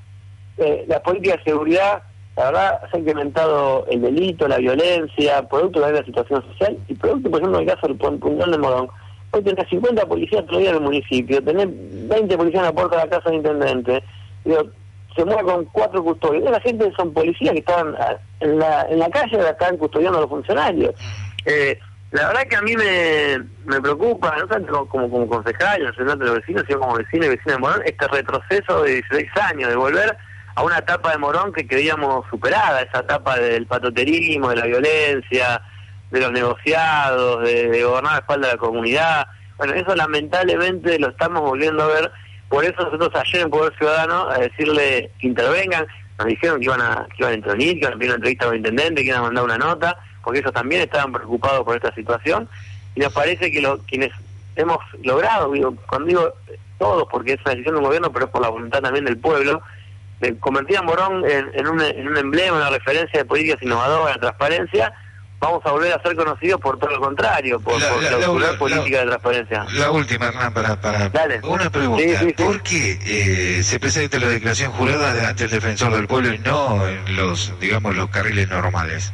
eh, 0.57 0.85
la 0.87 1.01
política 1.01 1.37
de 1.37 1.43
seguridad, 1.43 2.03
la 2.35 2.45
verdad, 2.45 2.81
se 2.89 2.97
ha 2.97 2.99
incrementado 2.99 3.85
el 3.87 4.01
delito, 4.01 4.47
la 4.47 4.57
violencia, 4.57 5.47
producto 5.47 5.81
de 5.81 5.93
la 5.93 6.03
situación 6.03 6.43
social 6.51 6.77
y 6.87 6.95
producto, 6.95 7.29
por 7.29 7.39
ejemplo, 7.39 7.59
en 7.59 7.67
el 7.67 7.75
caso 7.75 7.87
del 7.87 7.97
puntual 7.97 8.51
de 8.51 8.57
Morón. 8.57 8.87
Hoy 9.31 9.43
tenés 9.43 9.69
50 9.69 10.05
policías 10.07 10.45
todavía 10.45 10.71
en 10.71 10.75
el 10.77 10.81
municipio, 10.81 11.43
tenés 11.43 11.67
20 12.07 12.37
policías 12.37 12.61
en 12.61 12.65
la 12.65 12.73
puerta 12.73 12.97
de 12.97 13.03
la 13.03 13.09
casa 13.09 13.29
del 13.29 13.37
intendente. 13.39 14.03
Digo, 14.45 14.63
se 15.15 15.25
mueve 15.25 15.43
con 15.43 15.65
cuatro 15.65 16.03
custodios. 16.03 16.49
La 16.49 16.59
gente 16.61 16.91
son 16.97 17.13
policías 17.13 17.53
que 17.53 17.59
estaban 17.59 17.95
ah, 17.99 18.17
en 18.39 18.57
la, 18.57 18.87
en 18.89 18.99
la 18.99 19.09
calle, 19.09 19.37
estaban 19.37 19.77
custodiando 19.77 20.17
a 20.17 20.21
los 20.21 20.29
funcionarios. 20.29 20.93
Eh, 21.45 21.77
la 22.11 22.27
verdad 22.27 22.47
que 22.47 22.55
a 22.55 22.61
mí 22.61 22.75
me, 22.75 23.39
me 23.65 23.81
preocupa, 23.81 24.35
no 24.37 24.47
tanto 24.47 24.87
como, 24.87 25.09
como 25.09 25.27
concejal, 25.27 25.81
representante 25.81 26.25
de 26.25 26.31
los 26.31 26.39
vecinos, 26.39 26.63
sino 26.67 26.79
como 26.79 26.95
vecino 26.95 27.25
y 27.25 27.29
vecina 27.29 27.53
de 27.53 27.59
Morón, 27.59 27.81
este 27.85 28.07
retroceso 28.07 28.83
de 28.83 28.91
16 28.93 29.29
años, 29.51 29.69
de 29.69 29.75
volver 29.75 30.17
a 30.55 30.63
una 30.63 30.79
etapa 30.79 31.11
de 31.11 31.17
Morón 31.17 31.51
que 31.53 31.67
creíamos 31.67 32.25
superada, 32.29 32.81
esa 32.81 32.99
etapa 32.99 33.37
del 33.37 33.65
patoterismo, 33.65 34.49
de 34.49 34.55
la 34.55 34.65
violencia, 34.65 35.61
de 36.11 36.19
los 36.19 36.31
negociados, 36.31 37.43
de, 37.43 37.69
de 37.69 37.83
gobernar 37.83 38.11
a 38.11 38.15
la 38.15 38.21
espalda 38.21 38.47
de 38.47 38.53
la 38.53 38.59
comunidad. 38.59 39.27
Bueno, 39.57 39.73
eso 39.73 39.95
lamentablemente 39.95 40.99
lo 40.99 41.09
estamos 41.09 41.41
volviendo 41.41 41.83
a 41.83 41.87
ver 41.87 42.11
por 42.53 42.63
eso 42.63 42.83
nosotros 42.83 43.09
ayer 43.15 43.41
en 43.41 43.49
Poder 43.49 43.75
Ciudadano 43.79 44.29
a 44.29 44.37
decirle 44.37 45.09
que 45.17 45.25
intervengan, 45.25 45.87
nos 46.19 46.27
dijeron 46.27 46.59
que 46.59 46.65
iban 46.65 46.81
a, 46.81 47.07
que 47.09 47.23
iban 47.23 47.31
a 47.31 47.35
intervenir, 47.35 47.73
que 47.73 47.79
iban 47.79 47.93
a 47.93 47.95
pedir 47.95 48.09
una 48.11 48.15
entrevista 48.17 48.47
el 48.47 48.57
intendente, 48.57 49.01
que 49.01 49.07
iban 49.07 49.21
a 49.21 49.23
mandar 49.23 49.43
una 49.43 49.57
nota, 49.57 49.97
porque 50.23 50.37
ellos 50.37 50.53
también 50.53 50.81
estaban 50.81 51.11
preocupados 51.11 51.63
por 51.63 51.75
esta 51.75 51.91
situación, 51.95 52.47
y 52.93 52.99
nos 52.99 53.11
parece 53.11 53.51
que 53.51 53.59
lo, 53.59 53.79
quienes 53.79 54.11
hemos 54.55 54.77
logrado, 55.01 55.51
digo, 55.51 55.75
cuando 55.87 56.07
digo 56.07 56.33
todos, 56.77 57.07
porque 57.09 57.33
es 57.33 57.39
una 57.41 57.55
decisión 57.55 57.73
del 57.73 57.85
gobierno, 57.85 58.13
pero 58.13 58.25
es 58.25 58.31
por 58.31 58.43
la 58.43 58.49
voluntad 58.49 58.81
también 58.81 59.05
del 59.05 59.17
pueblo, 59.17 59.63
de 60.23 60.39
convertir 60.39 60.77
a 60.77 60.81
Morón 60.81 61.23
en, 61.29 61.67
un, 61.67 61.81
en 61.81 62.07
un 62.07 62.17
emblema, 62.17 62.57
una 62.57 62.69
referencia 62.69 63.19
de 63.19 63.25
políticas 63.25 63.61
innovadoras, 63.61 64.15
de 64.15 64.21
transparencia, 64.21 64.93
vamos 65.39 65.61
a 65.65 65.71
volver 65.71 65.91
a 65.91 66.01
ser 66.01 66.15
conocidos 66.15 66.61
por 66.61 66.79
todo 66.79 66.91
lo 66.91 67.01
contrario, 67.01 67.59
por 67.59 67.79
la, 67.79 68.57
política 68.57 68.99
de 68.99 69.07
transparencia. 69.07 69.65
La 69.73 69.91
última, 69.91 70.27
Hernán, 70.27 70.53
para, 70.53 70.79
para 70.79 71.11
una 71.43 71.69
pregunta. 71.69 72.03
¿Por 72.37 72.61
qué 72.61 72.99
eh, 73.05 73.63
se 73.63 73.79
presenta 73.79 74.17
la 74.19 74.29
declaración 74.29 74.71
jurada 74.71 75.29
ante 75.29 75.43
el 75.45 75.51
defensor 75.51 75.93
del 75.93 76.07
pueblo 76.07 76.33
y 76.33 76.39
no 76.39 76.87
en 76.87 77.15
los, 77.15 77.53
digamos, 77.59 77.95
los 77.95 78.09
carriles 78.09 78.47
normales? 78.49 79.11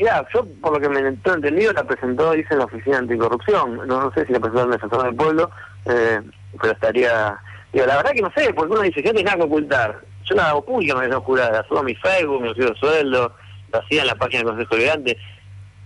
Ya, 0.00 0.26
yo 0.34 0.44
por 0.60 0.72
lo 0.72 0.80
que 0.80 0.88
me 0.88 1.00
he 1.00 1.06
entendido 1.06 1.72
la 1.72 1.84
presentó, 1.84 2.32
dice 2.32 2.48
en 2.50 2.58
la 2.58 2.64
Oficina 2.64 2.98
Anticorrupción. 2.98 3.86
No, 3.86 4.02
no 4.02 4.12
sé 4.12 4.26
si 4.26 4.32
la 4.32 4.40
presentó 4.40 4.64
el 4.64 4.70
defensor 4.72 5.04
del 5.04 5.14
pueblo, 5.14 5.50
eh, 5.86 6.20
pero 6.60 6.72
estaría... 6.72 7.38
Digo, 7.72 7.86
la 7.86 7.96
verdad 7.96 8.12
que 8.12 8.22
no 8.22 8.32
sé, 8.36 8.52
porque 8.52 8.72
uno 8.72 8.82
dice, 8.82 9.02
tengo 9.02 9.22
nada 9.22 9.36
que 9.36 9.42
ocultar. 9.44 10.00
Yo 10.24 10.34
la 10.34 10.50
hago 10.50 10.64
pública, 10.64 10.94
me 10.94 11.12
jurada, 11.14 11.64
subo 11.68 11.78
a 11.78 11.82
mi 11.82 11.94
Facebook, 11.94 12.42
me 12.42 12.54
subo 12.54 12.74
sueldo, 12.76 13.34
lo 13.72 13.78
hacía 13.78 14.02
en 14.02 14.06
la 14.08 14.14
página 14.14 14.38
del 14.38 14.48
Consejo 14.48 14.76
Liberante, 14.76 15.18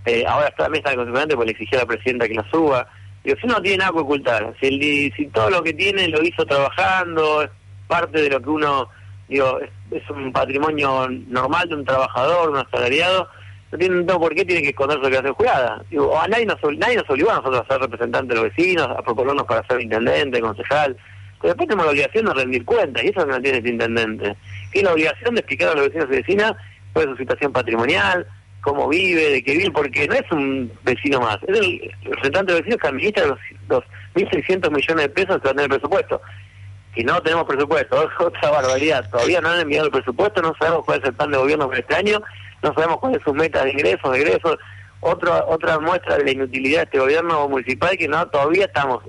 eh, 0.04 0.24
ahora 0.26 0.48
está 0.48 0.66
en 0.66 0.74
el 0.74 0.82
Consejo 0.82 1.04
Liberante 1.04 1.34
porque 1.36 1.46
le 1.46 1.52
exigió 1.52 1.78
a 1.78 1.82
la 1.82 1.86
presidenta 1.88 2.28
que 2.28 2.34
la 2.34 2.50
suba. 2.50 2.88
Digo, 3.24 3.36
si 3.40 3.46
no 3.46 3.60
tiene 3.62 3.78
nada 3.78 3.92
que 3.92 3.98
ocultar, 3.98 4.54
si, 4.60 5.10
todo 5.32 5.50
lo 5.50 5.62
que 5.62 5.72
tiene 5.72 6.08
lo 6.08 6.22
hizo 6.22 6.44
trabajando, 6.44 7.42
es 7.42 7.50
parte 7.88 8.22
de 8.22 8.30
lo 8.30 8.40
que 8.40 8.50
uno, 8.50 8.88
digo, 9.28 9.58
es, 9.90 10.10
un 10.10 10.32
patrimonio 10.32 11.08
normal 11.08 11.68
de 11.68 11.74
un 11.74 11.84
trabajador, 11.84 12.50
un 12.50 12.58
asalariado, 12.58 13.28
no 13.72 13.78
tiene 13.78 14.04
no, 14.04 14.20
por 14.20 14.32
qué 14.34 14.44
tiene 14.44 14.62
que 14.62 14.68
esconderse 14.68 15.02
lo 15.02 15.10
que 15.10 15.18
hace 15.18 15.30
jugada. 15.30 15.82
Digo, 15.90 16.16
a 16.16 16.28
nadie 16.28 16.46
nos, 16.46 16.58
nadie 16.78 16.96
nos 16.96 17.10
obligó 17.10 17.32
a 17.32 17.36
nosotros 17.36 17.62
a 17.62 17.72
ser 17.72 17.80
representantes 17.80 18.28
de 18.28 18.34
los 18.36 18.44
vecinos, 18.44 18.88
a 18.88 19.02
proponernos 19.02 19.44
para 19.44 19.66
ser 19.66 19.80
intendente, 19.80 20.40
concejal. 20.40 20.96
Después 21.42 21.68
tenemos 21.68 21.86
la 21.86 21.92
obligación 21.92 22.26
de 22.26 22.34
rendir 22.34 22.64
cuentas, 22.64 23.04
y 23.04 23.08
eso 23.08 23.20
es 23.20 23.26
lo 23.26 23.34
que 23.34 23.40
tiene 23.40 23.58
este 23.58 23.70
intendente. 23.70 24.36
Tiene 24.72 24.88
la 24.88 24.94
obligación 24.94 25.34
de 25.34 25.40
explicar 25.40 25.68
a 25.68 25.74
los 25.74 25.88
vecinos 25.88 26.08
y 26.10 26.16
vecinas 26.16 26.52
cuál 26.92 27.08
su 27.08 27.16
situación 27.16 27.52
patrimonial, 27.52 28.26
cómo 28.62 28.88
vive, 28.88 29.30
de 29.30 29.44
qué 29.44 29.52
vive, 29.52 29.70
porque 29.70 30.08
no 30.08 30.14
es 30.14 30.32
un 30.32 30.72
vecino 30.82 31.20
más, 31.20 31.38
es 31.46 31.58
el 31.58 31.94
representante 32.02 32.52
de 32.52 32.60
vecinos 32.60 32.80
que 32.80 32.88
administra 32.88 33.26
los, 33.26 33.38
los 33.68 33.84
1.600 34.14 34.70
millones 34.70 35.04
de 35.04 35.08
pesos 35.10 35.40
que 35.40 35.48
van 35.48 35.60
el 35.60 35.68
presupuesto. 35.68 36.20
Y 36.96 37.04
no 37.04 37.22
tenemos 37.22 37.44
presupuesto, 37.44 38.10
otra 38.18 38.50
barbaridad. 38.50 39.08
Todavía 39.10 39.40
no 39.40 39.50
han 39.50 39.60
enviado 39.60 39.86
el 39.86 39.92
presupuesto, 39.92 40.42
no 40.42 40.54
sabemos 40.58 40.84
cuál 40.84 41.00
es 41.00 41.04
el 41.04 41.14
plan 41.14 41.30
de 41.30 41.38
gobierno 41.38 41.68
para 41.68 41.80
este 41.80 41.94
año, 41.94 42.22
no 42.62 42.74
sabemos 42.74 42.98
cuáles 42.98 43.22
son 43.22 43.34
sus 43.34 43.42
metas 43.42 43.64
de 43.64 43.72
ingresos, 43.72 44.12
de 44.12 44.20
egresos. 44.20 44.56
Otra, 45.00 45.44
otra 45.46 45.78
muestra 45.78 46.16
de 46.16 46.24
la 46.24 46.30
inutilidad 46.30 46.78
de 46.78 46.84
este 46.84 46.98
gobierno 46.98 47.48
municipal 47.48 47.96
que 47.96 48.08
no 48.08 48.26
todavía 48.28 48.64
estamos 48.64 49.04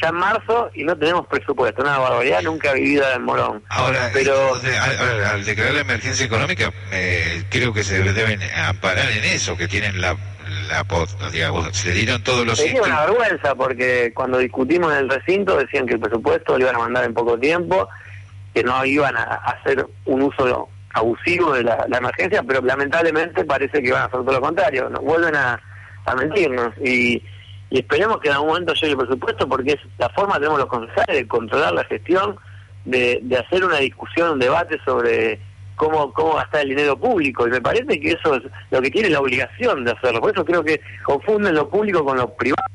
ya 0.00 0.08
en 0.08 0.16
marzo 0.16 0.70
y 0.74 0.84
no 0.84 0.96
tenemos 0.96 1.26
presupuesto, 1.26 1.82
una 1.82 1.98
barbaridad 1.98 2.42
nunca 2.42 2.72
vivida 2.72 3.14
en 3.14 3.22
Morón. 3.22 3.62
Ahora, 3.68 4.10
pero 4.12 4.54
al, 4.54 5.44
declarar 5.44 5.74
la 5.74 5.80
emergencia 5.80 6.26
económica, 6.26 6.72
eh, 6.92 7.44
creo 7.50 7.72
que 7.72 7.84
se 7.84 8.02
deben 8.02 8.40
amparar 8.56 9.10
en 9.10 9.24
eso, 9.24 9.56
que 9.56 9.68
tienen 9.68 10.00
la, 10.00 10.16
la 10.68 10.86
digamos, 11.32 11.76
se 11.76 11.92
dieron 11.92 12.22
todos 12.22 12.46
los... 12.46 12.58
Es 12.58 12.74
una 12.80 13.06
vergüenza 13.06 13.54
porque 13.54 14.12
cuando 14.14 14.38
discutimos 14.38 14.92
en 14.92 14.98
el 14.98 15.08
recinto 15.08 15.56
decían 15.56 15.86
que 15.86 15.94
el 15.94 16.00
presupuesto 16.00 16.58
lo 16.58 16.64
iban 16.64 16.76
a 16.76 16.80
mandar 16.80 17.04
en 17.04 17.14
poco 17.14 17.38
tiempo, 17.38 17.88
que 18.52 18.62
no 18.62 18.84
iban 18.84 19.16
a 19.16 19.22
hacer 19.22 19.86
un 20.06 20.22
uso 20.22 20.68
abusivo 20.92 21.52
de 21.52 21.64
la, 21.64 21.86
emergencia, 21.92 22.42
pero 22.42 22.60
lamentablemente 22.62 23.44
parece 23.44 23.82
que 23.82 23.92
van 23.92 24.02
a 24.02 24.04
hacer 24.06 24.20
todo 24.20 24.32
lo 24.32 24.40
contrario, 24.40 24.88
nos 24.88 25.02
vuelven 25.02 25.34
a, 25.34 25.60
a 26.06 26.14
mentirnos 26.14 26.72
y 26.78 27.22
y 27.74 27.78
esperemos 27.78 28.18
que 28.20 28.28
en 28.28 28.34
algún 28.34 28.50
momento 28.50 28.72
llegue 28.74 28.92
el 28.92 28.98
presupuesto 28.98 29.48
porque 29.48 29.72
es 29.72 29.80
la 29.98 30.08
forma 30.10 30.34
que 30.34 30.42
tenemos 30.42 30.60
los 30.60 30.68
concejales 30.68 31.16
de 31.16 31.26
controlar 31.26 31.74
la 31.74 31.82
gestión, 31.82 32.36
de, 32.84 33.18
de 33.20 33.36
hacer 33.36 33.64
una 33.64 33.78
discusión, 33.78 34.34
un 34.34 34.38
debate 34.38 34.78
sobre 34.84 35.40
cómo, 35.74 36.12
cómo 36.12 36.36
gastar 36.36 36.60
el 36.60 36.68
dinero 36.68 36.96
público. 36.96 37.48
Y 37.48 37.50
me 37.50 37.60
parece 37.60 37.98
que 37.98 38.12
eso 38.12 38.36
es 38.36 38.44
lo 38.70 38.80
que 38.80 38.92
tiene 38.92 39.10
la 39.10 39.18
obligación 39.18 39.84
de 39.84 39.90
hacerlo. 39.90 40.20
Por 40.20 40.30
eso 40.30 40.44
creo 40.44 40.62
que 40.62 40.80
confunden 41.02 41.56
lo 41.56 41.68
público 41.68 42.04
con 42.04 42.16
lo 42.16 42.32
privado 42.36 42.73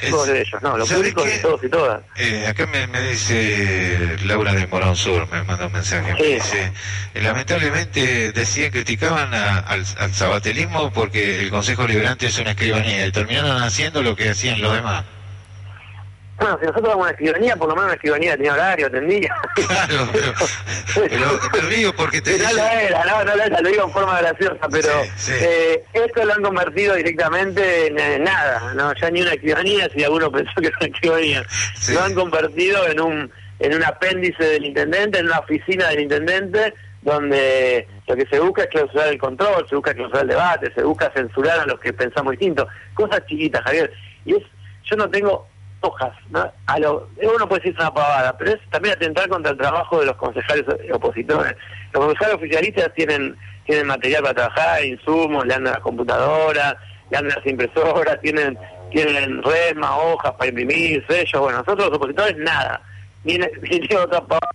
de 0.00 0.40
ellos, 0.40 0.62
no, 0.62 0.76
lo 0.76 0.86
público 0.86 1.24
de 1.24 1.38
todos 1.38 1.62
y 1.62 1.68
todas. 1.68 2.02
Eh, 2.16 2.46
acá 2.46 2.66
me, 2.66 3.00
dice 3.02 4.16
Laura 4.24 4.52
de 4.52 4.66
Morón 4.66 4.96
Sur, 4.96 5.28
me 5.30 5.42
manda 5.42 5.66
un 5.66 5.72
mensaje, 5.72 6.14
me 6.14 6.34
dice, 6.34 6.72
eh, 7.14 7.22
lamentablemente 7.22 8.32
decían, 8.32 8.70
criticaban 8.70 9.32
al, 9.34 9.84
al 9.98 10.14
sabatelismo 10.14 10.90
porque 10.92 11.40
el 11.40 11.50
Consejo 11.50 11.86
Liberante 11.86 12.26
es 12.26 12.38
una 12.38 12.50
escribanía 12.50 13.06
y 13.06 13.12
terminaron 13.12 13.62
haciendo 13.62 14.02
lo 14.02 14.16
que 14.16 14.30
hacían 14.30 14.60
los 14.60 14.74
demás. 14.74 15.04
Bueno, 16.40 16.58
si 16.58 16.66
nosotros 16.66 16.88
damos 16.88 17.02
una 17.02 17.10
escribanía, 17.10 17.54
por 17.56 17.68
lo 17.68 17.74
menos 17.74 17.86
una 17.86 17.94
escribanía 17.94 18.36
tenía 18.36 18.54
horario, 18.54 18.86
atendía. 18.86 19.34
Claro, 19.54 20.08
pero, 20.12 21.38
pero, 21.52 21.68
digo 21.68 21.92
porque 21.92 22.22
te... 22.22 22.38
No 22.38 22.52
lo 22.52 22.62
era, 22.62 23.04
no, 23.04 23.24
no 23.24 23.36
lo 23.36 23.42
era, 23.42 23.60
lo 23.60 23.68
digo 23.68 23.84
en 23.84 23.90
forma 23.92 24.18
graciosa, 24.20 24.68
pero 24.70 24.88
Eh, 25.28 25.84
esto 25.92 26.24
lo 26.24 26.32
han 26.32 26.42
convertido 26.42 26.94
directamente 26.94 27.88
en, 27.88 28.24
nada, 28.24 28.72
no 28.74 28.94
ya 28.94 29.10
ni 29.10 29.20
una 29.20 29.32
escribanía, 29.32 29.88
si 29.94 30.02
alguno 30.02 30.32
pensó 30.32 30.52
que 30.60 30.68
era 30.68 30.76
una 30.80 30.88
escribanía. 30.88 31.46
Lo 31.92 32.02
han 32.02 32.14
convertido 32.14 32.86
en 32.88 33.00
un 33.00 33.32
en 33.60 33.74
un 33.74 33.84
apéndice 33.84 34.42
del 34.42 34.64
intendente, 34.64 35.18
en 35.18 35.26
una 35.26 35.40
oficina 35.40 35.88
del 35.88 36.00
intendente, 36.00 36.72
donde 37.02 37.86
lo 38.06 38.16
que 38.16 38.26
se 38.26 38.40
busca 38.40 38.62
es 38.62 38.68
clausurar 38.68 39.08
el 39.08 39.18
control, 39.18 39.66
se 39.68 39.74
busca 39.74 39.94
clausurar 39.94 40.22
el 40.22 40.28
debate, 40.28 40.72
se 40.74 40.82
busca 40.82 41.12
censurar 41.14 41.60
a 41.60 41.66
los 41.66 41.78
que 41.78 41.92
pensamos 41.92 42.32
distinto. 42.32 42.66
Cosas 42.94 43.24
chiquitas, 43.26 43.62
Javier. 43.62 43.92
Y 44.24 44.34
es, 44.34 44.42
yo 44.84 44.96
no 44.96 45.08
tengo 45.10 45.46
hojas. 45.80 46.12
¿no? 46.30 46.50
A 46.66 46.78
lo, 46.78 47.08
uno 47.22 47.48
puede 47.48 47.62
decir 47.62 47.76
una 47.78 47.92
pavada, 47.92 48.36
pero 48.36 48.52
es 48.52 48.60
también 48.70 48.94
atentar 48.94 49.28
contra 49.28 49.52
el 49.52 49.58
trabajo 49.58 50.00
de 50.00 50.06
los 50.06 50.16
concejales 50.16 50.64
opositores. 50.92 51.56
Los 51.92 52.04
concejales 52.04 52.36
oficialistas 52.36 52.92
tienen 52.94 53.36
tienen 53.66 53.86
material 53.86 54.22
para 54.22 54.34
trabajar, 54.34 54.84
insumos, 54.84 55.46
le 55.46 55.54
andan 55.54 55.74
las 55.74 55.82
computadoras, 55.82 56.74
le 57.10 57.16
andan 57.16 57.36
las 57.36 57.46
impresoras, 57.46 58.20
tienen 58.20 58.58
tienen 58.90 59.40
resma, 59.44 59.96
hojas 59.96 60.32
para 60.32 60.48
imprimir, 60.48 61.04
sellos. 61.08 61.40
Bueno, 61.40 61.58
nosotros 61.58 61.88
los 61.88 61.96
opositores 61.96 62.36
nada. 62.38 62.82
Ni, 63.22 63.38
ni 63.62 63.94
otra 63.94 64.20
pavada. 64.20 64.50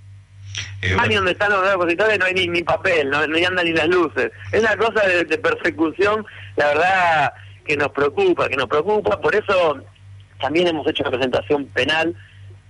Eh, 0.82 1.16
donde 1.16 1.32
están 1.32 1.52
los 1.52 1.76
opositores 1.76 2.20
no 2.20 2.26
hay 2.26 2.34
ni, 2.34 2.48
ni 2.48 2.62
papel, 2.62 3.10
no, 3.10 3.26
no 3.26 3.38
andan 3.38 3.66
ni 3.66 3.72
las 3.72 3.88
luces. 3.88 4.32
Es 4.52 4.60
una 4.60 4.76
cosa 4.76 5.08
de, 5.08 5.24
de 5.24 5.38
persecución, 5.38 6.26
la 6.58 6.68
verdad, 6.68 7.34
que 7.66 7.78
nos 7.78 7.90
preocupa, 7.90 8.50
que 8.50 8.58
nos 8.58 8.68
preocupa. 8.68 9.20
Por 9.20 9.34
eso 9.34 9.82
también 10.40 10.68
hemos 10.68 10.88
hecho 10.88 11.04
una 11.04 11.12
presentación 11.12 11.66
penal 11.68 12.16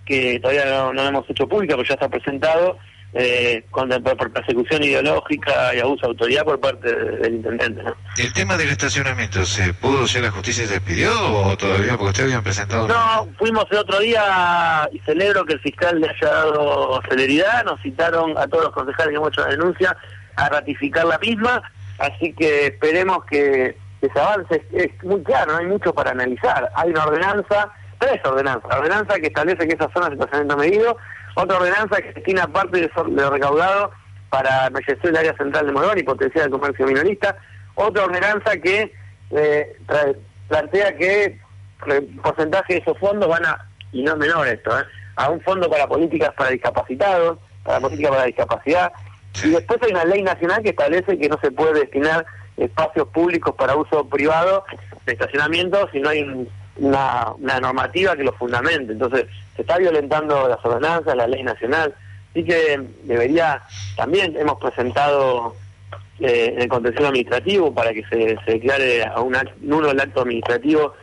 que 0.05 0.39
todavía 0.39 0.91
no, 0.93 1.01
hemos 1.01 1.29
hecho 1.29 1.47
pública, 1.47 1.75
pero 1.75 1.87
ya 1.87 1.95
está 1.95 2.07
presentado, 2.07 2.77
eh, 3.13 3.63
por 3.71 4.31
persecución 4.31 4.83
ideológica 4.83 5.73
y 5.73 5.79
abuso 5.79 6.01
de 6.01 6.07
autoridad 6.07 6.43
por 6.43 6.59
parte 6.59 6.93
del 6.93 7.35
intendente. 7.35 7.81
¿El 8.17 8.33
tema 8.33 8.57
del 8.57 8.69
estacionamiento 8.69 9.45
se 9.45 9.73
pudo, 9.73 10.05
ya 10.05 10.19
la 10.19 10.31
justicia 10.31 10.67
se 10.67 10.73
despidió 10.73 11.11
o 11.13 11.57
todavía? 11.57 11.97
Porque 11.97 12.09
usted 12.09 12.23
había 12.25 12.41
presentado... 12.41 12.87
No, 12.87 13.27
fuimos 13.37 13.65
el 13.71 13.77
otro 13.77 13.99
día 13.99 14.87
y 14.91 14.99
celebro 14.99 15.45
que 15.45 15.53
el 15.53 15.59
fiscal 15.61 15.99
le 15.99 16.09
haya 16.09 16.27
dado 16.27 17.01
celeridad, 17.09 17.63
nos 17.63 17.81
citaron 17.81 18.37
a 18.37 18.47
todos 18.47 18.65
los 18.65 18.73
concejales 18.73 19.11
que 19.11 19.15
hemos 19.15 19.29
hecho 19.29 19.41
la 19.41 19.51
denuncia 19.51 19.97
a 20.35 20.49
ratificar 20.49 21.05
la 21.05 21.17
misma, 21.17 21.61
así 21.97 22.33
que 22.33 22.67
esperemos 22.67 23.23
que, 23.25 23.77
ese 24.05 24.19
avance 24.19 24.65
es, 24.71 25.03
muy 25.03 25.21
claro, 25.23 25.53
no 25.53 25.57
hay 25.59 25.65
mucho 25.65 25.93
para 25.93 26.11
analizar. 26.11 26.71
Hay 26.75 26.89
una 26.89 27.05
ordenanza, 27.05 27.71
tres 27.99 28.19
ordenanzas, 28.25 28.69
la 28.69 28.79
ordenanza 28.79 29.15
que 29.15 29.27
establece 29.27 29.67
que 29.67 29.75
esa 29.75 29.89
zona 29.93 30.09
de 30.09 30.15
estacionamiento 30.15 30.57
medido, 30.57 30.97
otra 31.35 31.57
ordenanza 31.57 32.01
que 32.01 32.13
destina 32.13 32.47
parte 32.47 32.81
de 32.81 32.91
lo 33.11 33.29
recaudado 33.29 33.91
para 34.29 34.67
embellecer 34.67 35.09
el 35.09 35.17
área 35.17 35.35
central 35.37 35.67
de 35.67 35.71
Morón 35.71 35.97
y 35.97 36.03
potenciar 36.03 36.45
el 36.45 36.51
comercio 36.51 36.85
minorista. 36.85 37.37
Otra 37.75 38.05
ordenanza 38.05 38.57
que 38.57 38.91
eh, 39.31 39.77
plantea 40.47 40.95
que 40.97 41.39
el 41.87 42.05
porcentaje 42.21 42.73
de 42.73 42.79
esos 42.79 42.97
fondos 42.97 43.29
van 43.29 43.45
a, 43.45 43.69
y 43.91 44.03
no 44.03 44.13
es 44.13 44.17
menor 44.17 44.47
esto, 44.47 44.77
eh, 44.79 44.83
a 45.15 45.29
un 45.29 45.41
fondo 45.41 45.69
para 45.69 45.87
políticas 45.87 46.33
para 46.35 46.49
discapacitados, 46.49 47.37
para 47.63 47.79
políticas 47.79 48.11
para 48.11 48.25
discapacidad. 48.25 48.91
Y 49.43 49.49
después 49.49 49.79
hay 49.83 49.91
una 49.91 50.05
ley 50.05 50.21
nacional 50.21 50.63
que 50.63 50.69
establece 50.69 51.17
que 51.17 51.29
no 51.29 51.37
se 51.41 51.51
puede 51.51 51.81
destinar 51.81 52.25
espacios 52.57 53.07
públicos 53.09 53.53
para 53.55 53.75
uso 53.75 54.07
privado 54.07 54.63
de 55.05 55.13
estacionamiento 55.13 55.89
si 55.91 55.99
no 55.99 56.09
hay 56.09 56.47
una, 56.77 57.31
una 57.37 57.59
normativa 57.59 58.15
que 58.15 58.23
lo 58.23 58.33
fundamente. 58.33 58.93
Entonces, 58.93 59.25
se 59.55 59.61
está 59.61 59.77
violentando 59.77 60.47
las 60.47 60.63
ordenanzas, 60.63 61.15
la 61.15 61.27
ley 61.27 61.43
nacional, 61.43 61.93
así 62.31 62.43
que 62.43 62.81
debería, 63.03 63.61
también 63.95 64.35
hemos 64.37 64.59
presentado 64.59 65.55
eh, 66.19 66.53
en 66.55 66.61
el 66.61 66.69
contencioso 66.69 67.09
administrativo 67.09 67.73
para 67.73 67.91
que 67.93 68.01
se, 68.05 68.37
declare 68.45 69.03
a 69.03 69.19
un 69.19 69.35
nulo 69.59 69.91
el 69.91 69.99
acto 69.99 70.21
administrativo 70.21 70.93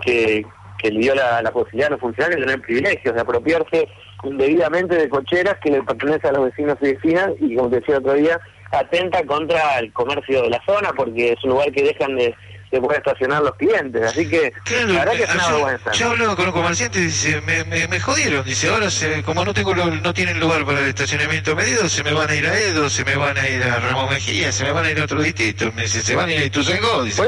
que, 0.00 0.46
le 0.84 0.90
dio 0.90 1.12
la, 1.14 1.42
posibilidad 1.52 1.88
a 1.88 1.90
los 1.90 2.00
funcionarios 2.00 2.40
de 2.40 2.46
tener 2.46 2.62
privilegios, 2.64 3.14
de 3.14 3.20
apropiarse 3.20 3.88
indebidamente 4.22 4.94
de 4.94 5.08
cocheras 5.08 5.56
que 5.58 5.72
le 5.72 5.82
pertenecen 5.82 6.30
a 6.30 6.38
los 6.38 6.44
vecinos 6.44 6.78
y 6.80 6.92
vecinas 6.92 7.30
y 7.40 7.56
como 7.56 7.68
decía 7.68 7.98
otro 7.98 8.14
día, 8.14 8.40
atenta 8.70 9.24
contra 9.24 9.78
el 9.78 9.92
comercio 9.92 10.42
de 10.42 10.50
la 10.50 10.62
zona 10.64 10.92
porque 10.96 11.32
es 11.32 11.44
un 11.44 11.50
lugar 11.50 11.72
que 11.72 11.82
dejan 11.82 12.16
de 12.16 12.34
se 12.70 12.80
puede 12.80 12.98
estacionar 12.98 13.42
los 13.42 13.54
clientes. 13.56 14.02
Así 14.02 14.28
que 14.28 14.52
la 14.86 15.04
verdad 15.04 15.12
que 15.12 15.22
es 15.24 15.34
una 15.34 15.48
vergüenza. 15.48 15.92
Yo 15.92 16.10
hablo 16.10 16.36
con 16.36 16.46
los 16.46 16.54
comerciantes 16.54 17.00
y 17.00 17.04
dice, 17.06 17.40
me, 17.40 17.64
me, 17.64 18.00
jodieron. 18.00 18.44
Dice, 18.44 18.68
ahora 18.68 18.86
como 19.24 19.44
no 19.44 19.52
tengo 19.52 19.74
no 19.74 20.14
tienen 20.14 20.38
lugar 20.38 20.64
para 20.64 20.80
el 20.80 20.88
estacionamiento 20.88 21.56
medido, 21.56 21.88
se 21.88 22.04
me 22.04 22.12
van 22.12 22.30
a 22.30 22.34
ir 22.34 22.46
a 22.46 22.58
Edo, 22.58 22.88
se 22.88 23.04
me 23.04 23.16
van 23.16 23.36
a 23.36 23.48
ir 23.48 23.62
a 23.62 23.80
Ramón 23.80 24.10
Mejía, 24.10 24.52
se 24.52 24.64
me 24.64 24.72
van 24.72 24.84
a 24.84 24.90
ir 24.90 25.00
a 25.00 25.04
otro 25.04 25.20
distrito. 25.20 25.72
Me 25.74 25.82
dice, 25.82 26.00
se 26.00 26.14
van 26.14 26.28
a 26.28 26.32
ir 26.32 26.42
a 26.42 26.44
Ituzaingó, 26.44 27.02
dice, 27.02 27.22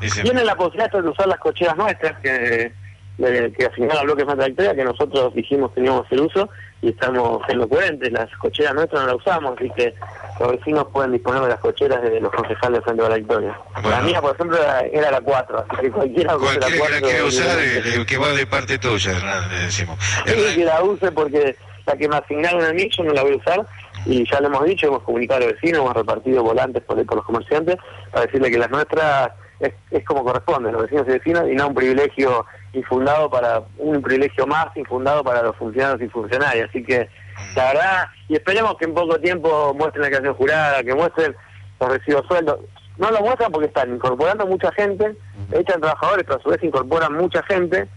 dice 0.00 0.22
Tienen 0.22 0.46
la 0.46 0.56
posibilidad 0.56 0.90
de 0.90 1.08
usar 1.08 1.28
las 1.28 1.38
cocheras 1.38 1.76
nuestras 1.76 2.18
que, 2.20 2.72
que 3.18 3.66
asignaron 3.66 3.98
a 3.98 4.02
bloques 4.02 4.24
más 4.24 4.36
trayectoria, 4.36 4.74
que 4.74 4.84
nosotros 4.84 5.34
dijimos 5.34 5.74
teníamos 5.74 6.06
el 6.10 6.20
uso 6.20 6.48
y 6.82 6.90
estamos 6.90 7.42
siendo 7.46 7.68
coherentes. 7.68 8.12
Las 8.12 8.30
cocheras 8.36 8.74
nuestras 8.74 9.02
no 9.02 9.06
las 9.08 9.16
usamos, 9.16 9.56
así 9.56 9.70
que 9.70 9.94
los 10.40 10.52
vecinos 10.52 10.86
pueden 10.92 11.12
disponer 11.12 11.42
de 11.42 11.48
las 11.48 11.60
cocheras 11.60 12.02
de 12.02 12.20
los 12.20 12.32
concejales 12.32 12.82
frente 12.84 13.04
a 13.04 13.08
la 13.08 13.16
victoria. 13.16 13.58
La 13.82 14.00
mía, 14.00 14.20
por 14.20 14.34
ejemplo, 14.34 14.58
era, 14.92 15.10
la 15.10 15.20
4, 15.20 15.64
así 15.68 15.82
que 15.82 15.90
cualquiera 15.90 16.36
use 16.36 16.60
la 16.60 16.66
4. 16.66 16.70
que 16.70 16.88
la 16.88 17.00
quiera 17.00 17.24
usar, 17.24 17.58
eh, 17.58 18.06
que 18.06 18.18
va 18.18 18.28
de 18.28 18.46
parte 18.46 18.78
tuya, 18.78 19.12
le 19.48 19.58
decimos. 19.64 19.98
Sí, 20.26 20.54
que 20.54 20.64
la 20.64 20.82
use 20.82 21.10
porque 21.12 21.56
la 21.86 21.96
que 21.96 22.08
me 22.08 22.16
asignaron 22.16 22.62
a 22.64 22.72
mí 22.72 22.88
yo 22.90 23.02
no 23.02 23.12
la 23.12 23.22
voy 23.22 23.32
a 23.32 23.36
usar 23.36 23.66
y 24.04 24.30
ya 24.30 24.40
lo 24.40 24.48
hemos 24.48 24.64
dicho, 24.64 24.86
hemos 24.86 25.02
comunicado 25.02 25.42
a 25.42 25.46
los 25.46 25.54
vecinos, 25.54 25.80
hemos 25.80 25.94
repartido 25.94 26.42
volantes 26.42 26.82
por, 26.82 27.04
por 27.06 27.16
los 27.16 27.24
comerciantes 27.24 27.76
para 28.12 28.26
decirle 28.26 28.50
que 28.50 28.58
las 28.58 28.70
nuestras 28.70 29.32
es, 29.60 29.72
es 29.90 30.04
como 30.04 30.22
corresponde, 30.22 30.70
los 30.70 30.82
vecinos 30.82 31.06
y 31.08 31.12
vecinas, 31.12 31.44
y 31.50 31.54
no 31.54 31.68
un 31.68 31.74
privilegio 31.74 32.46
infundado 32.72 33.30
para, 33.30 33.62
un 33.78 34.02
privilegio 34.02 34.46
más 34.46 34.76
infundado 34.76 35.24
para 35.24 35.42
los 35.42 35.56
funcionarios 35.56 36.02
y 36.02 36.08
funcionarias. 36.08 36.68
Así 36.68 36.82
que, 36.82 37.08
la 37.56 37.72
verdad, 37.72 38.08
y 38.28 38.34
esperemos 38.34 38.76
que 38.76 38.84
en 38.84 38.94
poco 38.94 39.18
tiempo 39.18 39.74
muestren 39.74 40.02
la 40.02 40.08
creación 40.08 40.34
jurada, 40.34 40.82
que 40.82 40.94
muestren 40.94 41.34
los 41.80 41.88
recibos 41.90 42.26
sueldos. 42.26 42.60
No 42.96 43.10
lo 43.10 43.20
muestran 43.20 43.52
porque 43.52 43.68
están 43.68 43.94
incorporando 43.94 44.46
mucha 44.46 44.72
gente, 44.72 45.16
echan 45.52 45.80
trabajadores, 45.80 46.24
pero 46.26 46.38
a 46.38 46.42
su 46.42 46.48
vez 46.50 46.62
incorporan 46.62 47.14
mucha 47.14 47.42
gente 47.44 47.88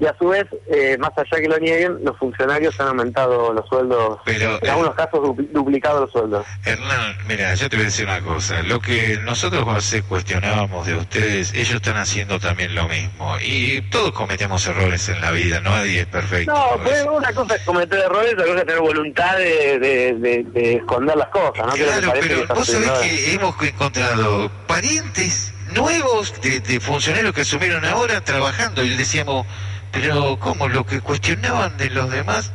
y 0.00 0.06
a 0.06 0.14
su 0.18 0.28
vez, 0.28 0.44
eh, 0.66 0.96
más 0.98 1.12
allá 1.16 1.40
que 1.40 1.48
lo 1.48 1.58
nieguen, 1.58 1.98
los 2.02 2.18
funcionarios 2.18 2.78
han 2.80 2.88
aumentado 2.88 3.52
los 3.52 3.66
sueldos, 3.68 4.18
Pero, 4.24 4.58
en 4.60 4.70
algunos 4.70 4.94
casos 4.94 5.20
duplicado 5.52 6.00
los 6.00 6.10
sueldos. 6.10 6.44
Hernán, 6.64 7.16
mira, 7.28 7.54
yo 7.54 7.70
te 7.70 7.76
voy 7.76 7.84
a 7.84 7.86
decir 7.86 8.06
una 8.06 8.20
cosa, 8.20 8.62
lo 8.62 8.80
que 8.80 9.18
nosotros 9.22 9.64
cuestionábamos 10.08 10.86
de 10.86 10.96
ustedes, 10.96 11.54
ellos 11.54 11.76
están 11.76 11.96
haciendo 11.96 12.40
también 12.40 12.74
lo 12.74 12.88
mismo, 12.88 13.36
y 13.40 13.82
todos 13.82 14.10
cometemos 14.12 14.66
errores 14.66 15.08
en 15.08 15.20
la 15.20 15.30
vida, 15.30 15.60
nadie 15.60 16.00
es 16.00 16.06
perfecto. 16.06 16.52
No, 16.52 16.82
pues 16.82 17.04
una 17.04 17.32
cosa 17.32 17.54
es 17.54 17.62
cometer 17.62 18.00
errores, 18.00 18.32
otra 18.32 18.46
cosa 18.46 18.58
es 18.58 18.66
tener 18.66 18.80
voluntad 18.80 19.38
de, 19.38 20.76
esconder 20.80 21.16
las 21.16 21.28
cosas, 21.28 21.66
¿no? 21.66 21.72
Claro, 21.72 22.12
pero 22.20 22.46
vos 22.52 22.66
sabés 22.66 22.90
que 22.90 23.34
hemos 23.34 23.62
encontrado 23.62 24.50
parientes 24.66 25.52
nuevos 25.72 26.40
de, 26.40 26.60
de 26.60 26.80
funcionarios 26.80 27.32
que 27.32 27.42
asumieron 27.42 27.84
ahora 27.84 28.20
trabajando, 28.22 28.82
y 28.82 28.96
decíamos 28.96 29.46
pero 29.94 30.36
¿cómo? 30.40 30.68
Lo 30.68 30.84
que 30.84 31.00
cuestionaban 31.00 31.76
de 31.76 31.88
los 31.90 32.10
demás 32.10 32.50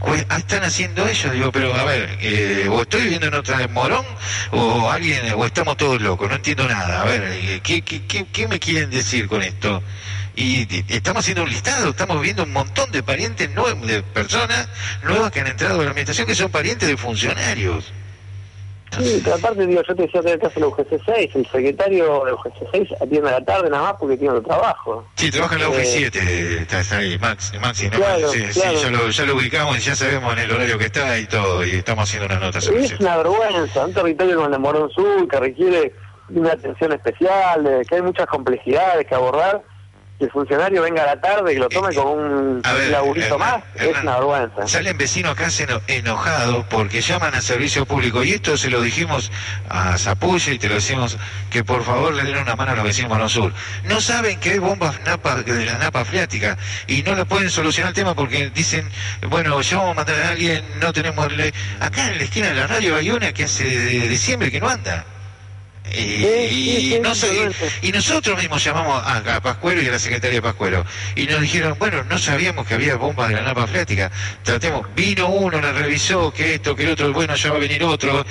ah, 0.00 0.38
están 0.38 0.64
haciendo 0.64 1.06
ellos, 1.06 1.32
digo, 1.32 1.52
pero 1.52 1.74
a 1.74 1.84
ver, 1.84 2.16
eh, 2.20 2.66
o 2.70 2.82
estoy 2.82 3.02
viviendo 3.02 3.26
en 3.26 3.34
otra 3.34 3.68
Morón, 3.68 4.04
o 4.50 4.90
alguien, 4.90 5.20
o 5.36 5.44
estamos 5.44 5.76
todos 5.76 6.00
locos, 6.00 6.28
no 6.28 6.36
entiendo 6.36 6.66
nada, 6.66 7.02
a 7.02 7.04
ver, 7.04 7.22
eh, 7.24 7.60
¿qué, 7.62 7.82
qué, 7.82 8.26
qué, 8.32 8.48
me 8.48 8.58
quieren 8.58 8.90
decir 8.90 9.28
con 9.28 9.42
esto? 9.42 9.82
Y, 10.34 10.66
estamos 10.88 11.20
haciendo 11.20 11.42
un 11.42 11.50
listado, 11.50 11.90
estamos 11.90 12.20
viendo 12.22 12.44
un 12.44 12.52
montón 12.52 12.90
de 12.90 13.02
parientes 13.02 13.50
de 13.54 14.02
personas 14.02 14.68
nuevas 15.02 15.30
que 15.30 15.40
han 15.40 15.48
entrado 15.48 15.80
a 15.80 15.84
la 15.84 15.90
administración 15.90 16.26
que 16.26 16.34
son 16.34 16.50
parientes 16.50 16.88
de 16.88 16.96
funcionarios. 16.96 17.92
Sí, 18.98 19.20
pero 19.22 19.36
aparte, 19.36 19.66
digo, 19.66 19.82
yo 19.86 19.94
te 19.94 20.02
decía 20.02 20.20
que 20.20 20.32
el 20.32 20.38
caso 20.40 20.54
de 20.54 20.60
la 20.60 20.66
UGC6, 20.66 21.30
el 21.34 21.46
secretario 21.46 22.24
de 22.24 22.32
la 22.32 22.36
UGC6 22.36 22.96
atiende 23.00 23.28
a 23.28 23.32
la 23.32 23.44
tarde 23.44 23.70
nada 23.70 23.82
más 23.84 23.92
porque 23.98 24.16
tiene 24.16 24.34
otro 24.34 24.48
trabajo. 24.48 25.06
Sí, 25.14 25.30
trabaja 25.30 25.54
en 25.56 25.62
la 25.62 25.68
UG7, 25.68 26.16
eh, 26.16 26.66
está, 26.68 26.96
ahí, 26.96 27.18
Max, 27.18 27.52
Maxi, 27.60 27.88
¿no? 27.88 27.98
sí, 28.28 28.44
sí 28.52 28.60
ya, 28.60 28.90
lo, 28.90 29.08
ya 29.08 29.24
lo 29.24 29.36
ubicamos 29.36 29.78
y 29.78 29.80
ya 29.80 29.94
sabemos 29.94 30.32
en 30.32 30.40
el 30.40 30.50
horario 30.50 30.78
que 30.78 30.86
está 30.86 31.18
y 31.18 31.26
todo, 31.26 31.64
y 31.64 31.70
estamos 31.70 32.08
haciendo 32.08 32.26
una 32.26 32.46
nota 32.46 32.60
sobre 32.60 32.84
Es 32.84 32.98
una 32.98 33.16
vergüenza, 33.18 33.84
un 33.84 33.94
territorio 33.94 34.34
como 34.34 34.46
el 34.46 34.52
de 34.52 34.58
Morón 34.58 34.90
Sur 34.90 35.28
que 35.28 35.38
requiere 35.38 35.94
una 36.30 36.52
atención 36.52 36.92
especial, 36.92 37.84
que 37.88 37.94
hay 37.94 38.02
muchas 38.02 38.26
complejidades 38.26 39.06
que 39.06 39.14
abordar 39.14 39.62
que 40.20 40.26
el 40.26 40.30
funcionario 40.30 40.82
venga 40.82 41.02
a 41.02 41.06
la 41.06 41.20
tarde 41.20 41.54
y 41.54 41.56
lo 41.56 41.66
tome 41.70 41.94
como 41.94 42.12
un 42.12 42.62
laburito 42.90 43.38
más, 43.38 43.64
es 43.74 43.88
una 44.02 44.16
vergüenza. 44.16 44.68
Salen 44.68 44.98
vecinos 44.98 45.32
acá 45.32 45.48
enojados 45.86 46.66
porque 46.68 47.00
llaman 47.00 47.34
a 47.34 47.40
servicio 47.40 47.86
público 47.86 48.22
y 48.22 48.32
esto 48.32 48.58
se 48.58 48.68
lo 48.68 48.82
dijimos 48.82 49.32
a 49.70 49.96
Zapulla 49.96 50.52
y 50.52 50.58
te 50.58 50.68
lo 50.68 50.74
decimos 50.74 51.16
que 51.48 51.64
por 51.64 51.82
favor 51.84 52.12
le 52.12 52.24
den 52.24 52.36
una 52.36 52.54
mano 52.54 52.72
a 52.72 52.74
los 52.74 52.84
vecinos 52.84 53.18
de 53.18 53.28
Sur. 53.30 53.52
No 53.84 54.00
saben 54.02 54.38
que 54.40 54.50
hay 54.50 54.58
bombas 54.58 55.00
napa, 55.06 55.36
de 55.36 55.64
la 55.64 55.78
napa 55.78 56.04
freática 56.04 56.58
y 56.86 57.02
no 57.02 57.14
la 57.14 57.24
pueden 57.24 57.48
solucionar 57.48 57.90
el 57.90 57.94
tema 57.94 58.14
porque 58.14 58.50
dicen, 58.50 58.90
bueno, 59.28 59.58
ya 59.62 59.78
vamos 59.78 59.92
a 59.92 59.94
mandar 59.94 60.20
a 60.20 60.28
alguien, 60.28 60.62
no 60.80 60.92
tenemos... 60.92 61.32
ley. 61.32 61.50
Acá 61.80 62.10
en 62.10 62.18
la 62.18 62.24
esquina 62.24 62.48
de 62.48 62.54
la 62.56 62.66
radio 62.66 62.96
hay 62.96 63.10
una 63.10 63.32
que 63.32 63.44
hace 63.44 63.64
de 63.64 64.08
diciembre 64.08 64.50
que 64.50 64.60
no 64.60 64.68
anda. 64.68 65.06
Y, 65.92 66.98
no 67.02 67.12
y 67.82 67.92
nosotros 67.92 68.38
mismos 68.38 68.62
llamamos 68.62 69.02
a, 69.04 69.40
Pascuero 69.40 69.82
y 69.82 69.88
a 69.88 69.92
la 69.92 69.98
Secretaría 69.98 70.36
de 70.36 70.42
Pascuero 70.42 70.84
y 71.16 71.26
nos 71.26 71.40
dijeron, 71.40 71.76
bueno, 71.78 72.04
no 72.04 72.18
sabíamos 72.18 72.66
que 72.66 72.74
había 72.74 72.96
bombas 72.96 73.28
de 73.28 73.36
la 73.36 73.42
napa 73.42 73.66
freática, 73.66 74.10
tratemos, 74.42 74.86
vino 74.94 75.28
uno, 75.28 75.60
la 75.60 75.72
revisó, 75.72 76.32
que 76.32 76.54
esto, 76.54 76.76
que 76.76 76.84
el 76.84 76.92
otro, 76.92 77.12
bueno, 77.12 77.34
ya 77.34 77.50
va 77.50 77.56
a 77.56 77.60
venir 77.60 77.82
otro, 77.84 78.24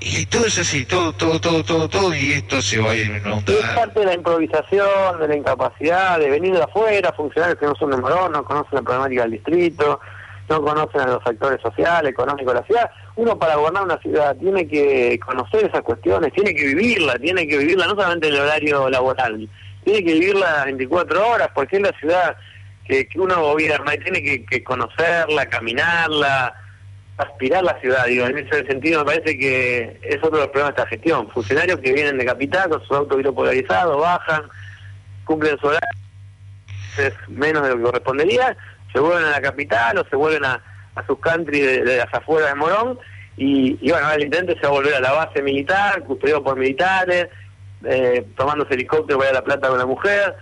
y, 0.00 0.26
todo 0.26 0.46
es 0.46 0.58
así, 0.58 0.84
todo, 0.84 1.12
todo, 1.12 1.40
todo, 1.40 1.64
todo, 1.64 1.88
todo, 1.88 2.14
y 2.14 2.32
esto 2.32 2.60
se 2.60 2.78
va 2.78 2.92
a 2.92 2.94
ir 2.94 3.10
Es 3.46 3.66
parte 3.74 4.00
de 4.00 4.06
la 4.06 4.14
improvisación, 4.14 5.20
de 5.20 5.28
la 5.28 5.36
incapacidad, 5.36 6.18
de 6.18 6.30
venir 6.30 6.54
de 6.54 6.62
afuera, 6.62 7.12
funcionarios 7.12 7.58
que 7.58 7.66
no 7.66 7.74
son 7.76 7.90
de 7.90 7.96
Morón, 7.96 8.32
no 8.32 8.44
conocen 8.44 8.76
la 8.76 8.82
problemática 8.82 9.22
del 9.22 9.32
distrito, 9.32 10.00
no 10.48 10.62
conocen 10.62 11.00
a 11.02 11.06
los 11.06 11.22
factores 11.22 11.60
sociales, 11.62 12.10
económicos 12.10 12.52
de 12.52 12.60
la 12.60 12.66
ciudad. 12.66 12.90
Uno 13.20 13.38
para 13.38 13.56
gobernar 13.56 13.82
una 13.82 13.98
ciudad 13.98 14.34
tiene 14.36 14.66
que 14.66 15.20
conocer 15.20 15.66
esas 15.66 15.82
cuestiones, 15.82 16.32
tiene 16.32 16.54
que 16.54 16.68
vivirla, 16.68 17.18
tiene 17.18 17.46
que 17.46 17.58
vivirla 17.58 17.86
no 17.86 17.90
solamente 17.90 18.28
en 18.28 18.34
el 18.34 18.40
horario 18.40 18.88
laboral, 18.88 19.46
tiene 19.84 20.02
que 20.02 20.14
vivirla 20.14 20.50
las 20.52 20.64
24 20.64 21.28
horas, 21.28 21.50
porque 21.54 21.76
es 21.76 21.82
la 21.82 21.92
ciudad 21.98 22.34
que, 22.86 23.06
uno 23.16 23.42
gobierna 23.42 23.94
y 23.94 23.98
tiene 23.98 24.22
que, 24.22 24.64
conocerla, 24.64 25.44
caminarla, 25.50 26.54
aspirar 27.18 27.62
la 27.62 27.78
ciudad. 27.82 28.06
Digo, 28.06 28.24
en 28.24 28.38
ese 28.38 28.64
sentido 28.64 29.00
me 29.00 29.12
parece 29.12 29.38
que 29.38 30.00
es 30.02 30.16
otro 30.16 30.38
de 30.38 30.44
los 30.44 30.48
problemas 30.48 30.74
de 30.74 30.80
esta 30.80 30.88
gestión. 30.88 31.28
Funcionarios 31.28 31.78
que 31.80 31.92
vienen 31.92 32.16
de 32.16 32.24
capital 32.24 32.70
con 32.70 32.80
sus 32.86 32.96
autos 32.96 33.22
polarizados, 33.34 34.00
bajan, 34.00 34.44
cumplen 35.26 35.58
su 35.58 35.66
horario, 35.66 35.88
es 36.96 37.12
menos 37.28 37.64
de 37.64 37.68
lo 37.68 37.76
que 37.76 37.82
correspondería, 37.82 38.56
se 38.94 38.98
vuelven 38.98 39.24
a 39.24 39.30
la 39.32 39.42
capital 39.42 39.98
o 39.98 40.04
se 40.08 40.16
vuelven 40.16 40.46
a, 40.46 40.62
a 40.94 41.06
sus 41.06 41.18
country 41.18 41.60
de, 41.60 41.84
de 41.84 41.96
las 41.98 42.14
afueras 42.14 42.48
de 42.48 42.54
Morón, 42.54 42.98
y, 43.42 43.90
bueno, 43.90 44.12
el 44.12 44.24
intento 44.24 44.52
a 44.62 44.68
volver 44.68 44.94
a 44.94 45.00
la 45.00 45.12
base 45.12 45.40
militar, 45.40 46.02
custodiado 46.04 46.44
por 46.44 46.58
militares, 46.58 47.28
eh, 47.86 48.26
tomándose 48.36 48.74
helicóptero 48.74 49.18
para 49.18 49.30
ir 49.30 49.36
a 49.36 49.40
La 49.40 49.44
Plata 49.44 49.68
con 49.68 49.78
la 49.78 49.86
mujer, 49.86 50.34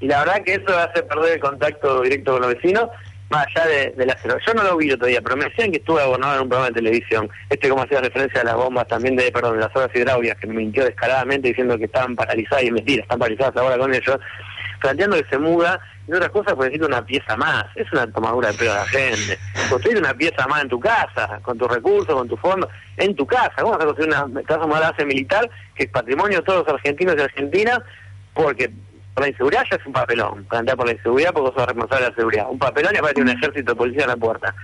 y 0.00 0.06
la 0.06 0.20
verdad 0.20 0.42
que 0.42 0.54
eso 0.54 0.78
hace 0.78 1.02
perder 1.02 1.34
el 1.34 1.40
contacto 1.40 2.00
directo 2.00 2.32
con 2.32 2.40
los 2.40 2.54
vecinos, 2.54 2.88
más 3.28 3.46
allá 3.48 3.66
de, 3.66 3.90
de 3.90 4.06
la 4.06 4.16
Yo 4.24 4.54
no 4.54 4.62
lo 4.62 4.76
vi 4.78 4.88
todavía, 4.88 5.20
pero 5.20 5.36
me 5.36 5.44
decían 5.44 5.70
que 5.70 5.78
estuve 5.78 6.00
abonado 6.00 6.36
en 6.36 6.42
un 6.44 6.48
programa 6.48 6.70
de 6.70 6.76
televisión, 6.76 7.28
este 7.50 7.68
como 7.68 7.82
hacía 7.82 8.00
referencia 8.00 8.40
a 8.40 8.44
las 8.44 8.54
bombas 8.54 8.88
también 8.88 9.16
de, 9.16 9.30
perdón, 9.30 9.58
de 9.58 9.60
las 9.60 9.76
obras 9.76 9.90
hidráulicas, 9.94 10.38
que 10.38 10.46
me 10.46 10.54
mintió 10.54 10.82
descaradamente 10.86 11.48
diciendo 11.48 11.76
que 11.76 11.84
estaban 11.84 12.16
paralizadas, 12.16 12.64
y 12.64 12.70
mentira, 12.70 13.02
están 13.02 13.18
paralizadas 13.18 13.54
ahora 13.58 13.76
con 13.76 13.92
ellos, 13.92 14.18
planteando 14.80 15.16
que 15.16 15.28
se 15.28 15.38
muda, 15.38 15.80
y 16.08 16.12
otras 16.12 16.30
cosas 16.30 16.54
pues 16.54 16.68
necesita 16.68 16.86
una 16.86 17.04
pieza 17.04 17.36
más, 17.36 17.64
es 17.74 17.90
una 17.92 18.06
tomadura 18.10 18.52
de 18.52 18.58
pelo 18.58 18.72
de 18.72 18.78
la 18.78 18.86
gente, 18.86 19.38
construir 19.68 19.98
una 19.98 20.14
pieza 20.14 20.46
más 20.46 20.62
en 20.62 20.68
tu 20.68 20.78
casa, 20.78 21.40
con 21.42 21.58
tus 21.58 21.68
recursos, 21.68 22.14
con 22.14 22.28
tus 22.28 22.38
fondos, 22.40 22.70
en 22.96 23.14
tu 23.16 23.26
casa, 23.26 23.54
¿cómo 23.60 23.72
vas 23.72 23.82
a 23.82 23.86
construir 23.86 24.14
una 24.14 24.42
casa 24.42 24.66
más 24.66 24.80
base 24.80 25.04
militar 25.04 25.48
que 25.74 25.84
es 25.84 25.90
patrimonio 25.90 26.38
de 26.38 26.44
todos 26.44 26.64
los 26.64 26.74
argentinos 26.74 27.16
y 27.16 27.20
argentinas? 27.20 27.80
Porque 28.34 28.70
por 29.14 29.24
la 29.24 29.30
inseguridad 29.30 29.64
ya 29.70 29.76
es 29.76 29.86
un 29.86 29.92
papelón, 29.92 30.44
plantear 30.44 30.76
por 30.76 30.86
la 30.86 30.92
inseguridad 30.92 31.32
porque 31.32 31.58
sos 31.58 31.66
responsable 31.66 32.04
de 32.04 32.10
la 32.10 32.16
seguridad, 32.16 32.46
un 32.50 32.58
papelón 32.58 32.94
y 32.94 32.98
aparte 32.98 33.22
un 33.22 33.28
ejército 33.30 33.72
de 33.72 33.76
policía 33.76 34.02
en 34.02 34.10
la 34.10 34.16
puerta. 34.16 34.54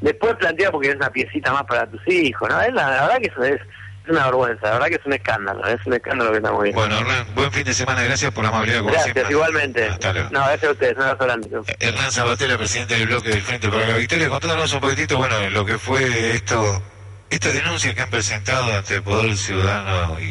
Después 0.00 0.36
plantea 0.36 0.70
porque 0.70 0.90
es 0.90 0.96
una 0.96 1.10
piecita 1.10 1.52
más 1.52 1.64
para 1.64 1.86
tus 1.86 2.00
hijos, 2.06 2.48
¿no? 2.48 2.60
Es 2.60 2.72
la, 2.72 2.88
la 2.88 3.02
verdad 3.02 3.18
que 3.18 3.26
eso 3.26 3.42
es 3.42 3.60
es 4.08 4.16
una 4.16 4.24
vergüenza, 4.24 4.66
la 4.66 4.72
verdad 4.72 4.86
que 4.86 4.94
es 4.94 5.06
un 5.06 5.12
escándalo, 5.12 5.66
es 5.66 5.86
un 5.86 5.92
escándalo 5.94 6.30
que 6.30 6.36
estamos 6.38 6.62
viendo. 6.62 6.80
Bueno, 6.80 6.98
Hernán, 6.98 7.26
buen 7.34 7.52
fin 7.52 7.64
de 7.64 7.74
semana, 7.74 8.02
gracias 8.02 8.32
por 8.32 8.42
la 8.44 8.50
amabilidad 8.50 8.78
como 8.78 8.90
Gracias, 8.90 9.12
siempre. 9.12 9.32
igualmente. 9.32 9.88
Hasta 9.88 10.12
luego. 10.12 10.28
No, 10.30 10.40
gracias 10.40 10.64
a 10.64 10.72
ustedes, 10.72 10.96
un 10.96 11.02
abrazo 11.02 11.24
grande. 11.24 11.48
Hernán 11.78 12.12
Sabatella, 12.12 12.56
presidente 12.58 12.94
del 12.96 13.06
bloque 13.06 13.28
del 13.28 13.42
Frente 13.42 13.68
para 13.68 13.86
la 13.86 13.96
Victoria, 13.96 14.28
contándonos 14.28 14.72
un 14.72 14.80
poquitito, 14.80 15.18
bueno, 15.18 15.50
lo 15.50 15.64
que 15.64 15.78
fue 15.78 16.34
esto, 16.34 16.82
esta 17.30 17.48
denuncia 17.50 17.94
que 17.94 18.00
han 18.02 18.10
presentado 18.10 18.74
ante 18.76 18.94
el 18.96 19.02
Poder 19.02 19.36
Ciudadano 19.36 20.18
y 20.20 20.26